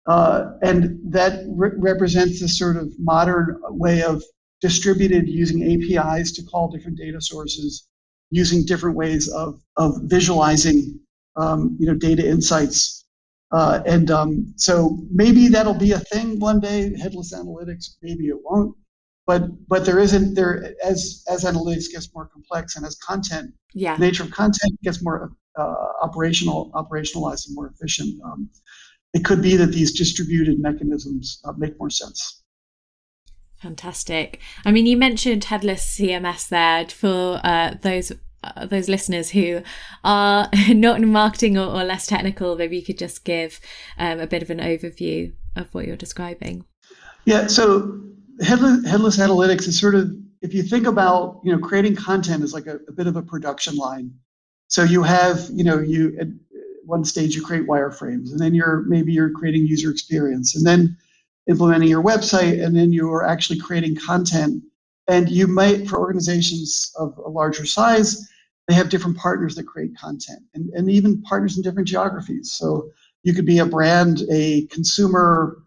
Uh, 0.05 0.51
and 0.61 0.99
that 1.03 1.45
re- 1.47 1.71
represents 1.77 2.41
a 2.41 2.47
sort 2.47 2.75
of 2.75 2.91
modern 2.99 3.57
way 3.69 4.03
of 4.03 4.21
distributed 4.61 5.27
using 5.27 5.63
APIs 5.63 6.31
to 6.33 6.43
call 6.43 6.69
different 6.69 6.97
data 6.97 7.21
sources, 7.21 7.87
using 8.29 8.65
different 8.65 8.95
ways 8.95 9.29
of, 9.29 9.61
of 9.77 9.95
visualizing 10.03 10.99
um, 11.35 11.75
you 11.79 11.87
know, 11.87 11.93
data 11.93 12.27
insights. 12.27 13.05
Uh, 13.51 13.81
and 13.85 14.11
um, 14.11 14.53
so 14.57 14.97
maybe 15.11 15.47
that'll 15.47 15.73
be 15.73 15.91
a 15.91 15.99
thing 15.99 16.39
one 16.39 16.59
day, 16.59 16.97
headless 16.97 17.33
analytics, 17.33 17.95
maybe 18.01 18.27
it 18.27 18.37
won't 18.43 18.75
but 19.25 19.43
but 19.67 19.85
there 19.85 19.99
isn't 19.99 20.33
there 20.33 20.73
as 20.83 21.23
as 21.29 21.43
analytics 21.43 21.91
gets 21.91 22.13
more 22.13 22.27
complex 22.27 22.75
and 22.75 22.85
as 22.85 22.95
content 22.95 23.53
yeah 23.73 23.95
nature 23.97 24.23
of 24.23 24.31
content 24.31 24.73
gets 24.83 25.01
more 25.03 25.31
uh, 25.57 25.75
operational 26.01 26.71
operationalized 26.73 27.47
and 27.47 27.55
more 27.55 27.67
efficient 27.67 28.19
um, 28.23 28.49
it 29.13 29.23
could 29.23 29.41
be 29.41 29.55
that 29.55 29.71
these 29.71 29.93
distributed 29.93 30.59
mechanisms 30.59 31.39
uh, 31.45 31.53
make 31.57 31.77
more 31.79 31.89
sense. 31.89 32.41
Fantastic. 33.61 34.39
I 34.65 34.71
mean 34.71 34.85
you 34.85 34.97
mentioned 34.97 35.45
headless 35.45 35.97
cms 35.97 36.49
there 36.49 36.85
for 36.89 37.39
uh, 37.43 37.75
those 37.81 38.11
uh, 38.43 38.65
those 38.65 38.89
listeners 38.89 39.29
who 39.29 39.61
are 40.03 40.49
not 40.69 40.97
in 40.97 41.09
marketing 41.09 41.57
or, 41.57 41.67
or, 41.67 41.85
less 41.85 42.05
technical. 42.05 42.57
Maybe 42.57 42.75
you 42.75 42.83
could 42.83 42.97
just 42.97 43.23
give 43.23 43.61
um, 43.97 44.19
a 44.19 44.27
bit 44.27 44.41
of 44.41 44.49
an 44.49 44.59
overview 44.59 45.31
of 45.55 45.73
what 45.73 45.87
you're 45.87 45.95
describing. 45.95 46.65
Yeah 47.25 47.47
so 47.47 48.01
headless, 48.41 48.85
headless 48.85 49.17
analytics 49.17 49.67
is 49.67 49.79
sort 49.79 49.95
of 49.95 50.11
if 50.41 50.53
you 50.53 50.63
think 50.63 50.85
about 50.85 51.39
you 51.45 51.55
know 51.55 51.65
creating 51.65 51.95
content 51.95 52.43
is 52.43 52.53
like 52.53 52.67
a, 52.67 52.79
a 52.89 52.91
bit 52.91 53.07
of 53.07 53.15
a 53.15 53.21
production 53.21 53.75
line. 53.77 54.11
So 54.67 54.83
you 54.83 55.03
have 55.03 55.49
you 55.53 55.63
know 55.63 55.79
you 55.79 56.37
one 56.85 57.05
stage 57.05 57.35
you 57.35 57.43
create 57.43 57.67
wireframes 57.67 58.31
and 58.31 58.39
then 58.39 58.53
you're 58.53 58.83
maybe 58.87 59.13
you're 59.13 59.31
creating 59.31 59.65
user 59.65 59.89
experience 59.89 60.55
and 60.55 60.65
then 60.65 60.97
implementing 61.49 61.89
your 61.89 62.03
website 62.03 62.63
and 62.63 62.75
then 62.75 62.91
you 62.93 63.11
are 63.11 63.25
actually 63.25 63.59
creating 63.59 63.95
content. 63.95 64.63
And 65.07 65.29
you 65.29 65.47
might 65.47 65.87
for 65.89 65.99
organizations 65.99 66.91
of 66.97 67.17
a 67.17 67.29
larger 67.29 67.65
size 67.65 68.29
they 68.69 68.73
have 68.73 68.87
different 68.87 69.17
partners 69.17 69.55
that 69.55 69.65
create 69.65 69.91
content 69.97 70.39
and, 70.53 70.69
and 70.69 70.89
even 70.89 71.21
partners 71.23 71.57
in 71.57 71.63
different 71.63 71.87
geographies. 71.87 72.53
So 72.53 72.89
you 73.23 73.33
could 73.33 73.45
be 73.45 73.59
a 73.59 73.65
brand 73.65 74.21
a 74.31 74.65
consumer 74.67 75.57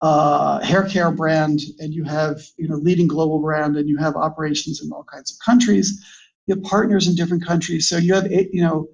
uh, 0.00 0.60
hair 0.60 0.84
care 0.84 1.10
brand 1.10 1.60
and 1.80 1.92
you 1.92 2.04
have 2.04 2.40
you 2.56 2.68
know 2.68 2.76
leading 2.76 3.08
global 3.08 3.40
brand 3.40 3.76
and 3.76 3.88
you 3.88 3.98
have 3.98 4.14
operations 4.14 4.80
in 4.82 4.92
all 4.92 5.04
kinds 5.04 5.32
of 5.32 5.38
countries. 5.44 6.04
You 6.46 6.54
have 6.54 6.64
partners 6.64 7.08
in 7.08 7.16
different 7.16 7.44
countries 7.44 7.88
so 7.88 7.96
you 7.96 8.14
have 8.14 8.30
you 8.30 8.62
know 8.62 8.88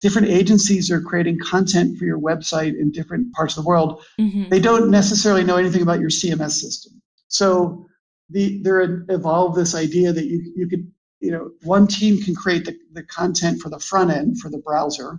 different 0.00 0.28
agencies 0.28 0.90
are 0.90 1.00
creating 1.00 1.38
content 1.40 1.98
for 1.98 2.04
your 2.04 2.18
website 2.18 2.78
in 2.78 2.90
different 2.92 3.32
parts 3.32 3.56
of 3.56 3.64
the 3.64 3.68
world 3.68 4.04
mm-hmm. 4.20 4.48
they 4.48 4.60
don't 4.60 4.90
necessarily 4.90 5.44
know 5.44 5.56
anything 5.56 5.82
about 5.82 6.00
your 6.00 6.10
cms 6.10 6.52
system 6.52 7.00
so 7.28 7.86
the 8.30 8.60
there 8.62 9.04
evolved 9.08 9.56
this 9.56 9.74
idea 9.74 10.12
that 10.12 10.26
you 10.26 10.52
you 10.56 10.68
could 10.68 10.90
you 11.20 11.30
know 11.30 11.50
one 11.62 11.86
team 11.86 12.22
can 12.22 12.34
create 12.34 12.64
the, 12.64 12.76
the 12.92 13.02
content 13.04 13.60
for 13.60 13.68
the 13.68 13.80
front 13.80 14.10
end 14.10 14.38
for 14.38 14.50
the 14.50 14.58
browser 14.58 15.18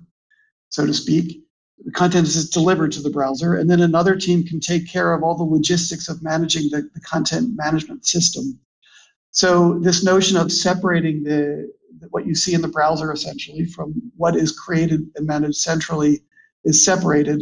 so 0.69 0.85
to 0.85 0.93
speak 0.93 1.43
the 1.85 1.91
content 1.91 2.27
is 2.27 2.49
delivered 2.49 2.91
to 2.93 3.01
the 3.01 3.09
browser, 3.09 3.55
and 3.55 3.69
then 3.69 3.79
another 3.79 4.15
team 4.15 4.43
can 4.43 4.59
take 4.59 4.87
care 4.87 5.13
of 5.13 5.23
all 5.23 5.35
the 5.35 5.43
logistics 5.43 6.09
of 6.09 6.21
managing 6.21 6.69
the, 6.71 6.89
the 6.93 6.99
content 7.01 7.55
management 7.55 8.05
system. 8.05 8.59
So 9.31 9.79
this 9.79 10.03
notion 10.03 10.37
of 10.37 10.51
separating 10.51 11.23
the 11.23 11.71
what 12.09 12.25
you 12.25 12.35
see 12.35 12.53
in 12.53 12.61
the 12.61 12.67
browser 12.67 13.11
essentially 13.11 13.65
from 13.65 13.93
what 14.17 14.35
is 14.35 14.51
created 14.51 15.01
and 15.15 15.27
managed 15.27 15.57
centrally 15.57 16.21
is 16.63 16.83
separated 16.83 17.41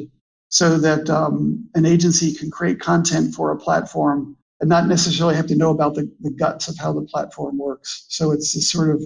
so 0.50 0.78
that 0.78 1.10
um, 1.10 1.67
an 1.76 1.86
agency 1.86 2.34
can 2.34 2.50
create 2.50 2.80
content 2.80 3.36
for 3.36 3.52
a 3.52 3.58
platform 3.58 4.38
and 4.60 4.70
not 4.70 4.88
necessarily 4.88 5.36
have 5.36 5.48
to 5.48 5.56
know 5.56 5.72
about 5.72 5.93
the, 5.96 6.12
the 6.22 6.32
guts 6.32 6.67
of 6.67 6.78
how 6.78 6.91
the 6.93 7.04
platform 7.04 7.58
works. 7.58 8.06
So 8.10 8.32
it's 8.32 8.54
this 8.54 8.72
sort 8.72 8.89
of 8.89 9.04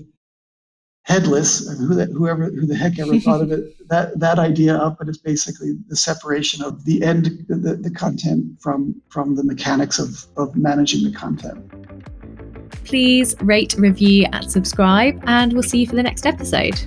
headless 1.03 1.67
and 1.67 1.79
who 1.79 1.95
the, 1.95 2.05
whoever 2.05 2.45
who 2.45 2.67
the 2.67 2.75
heck 2.75 2.99
ever 2.99 3.19
thought 3.19 3.41
of 3.41 3.51
it 3.51 3.75
that 3.89 4.19
that 4.19 4.37
idea 4.37 4.75
up 4.75 4.97
but 4.99 5.09
it's 5.09 5.17
basically 5.17 5.73
the 5.87 5.95
separation 5.95 6.63
of 6.63 6.85
the 6.85 7.01
end 7.01 7.43
the, 7.47 7.75
the 7.75 7.89
content 7.89 8.45
from 8.61 9.01
from 9.09 9.35
the 9.35 9.43
mechanics 9.43 9.97
of 9.97 10.27
of 10.37 10.55
managing 10.55 11.03
the 11.03 11.17
content 11.17 11.59
please 12.83 13.35
rate 13.41 13.75
review 13.77 14.25
and 14.31 14.51
subscribe 14.51 15.21
and 15.27 15.53
we'll 15.53 15.63
see 15.63 15.79
you 15.79 15.87
for 15.87 15.95
the 15.95 16.03
next 16.03 16.25
episode 16.25 16.79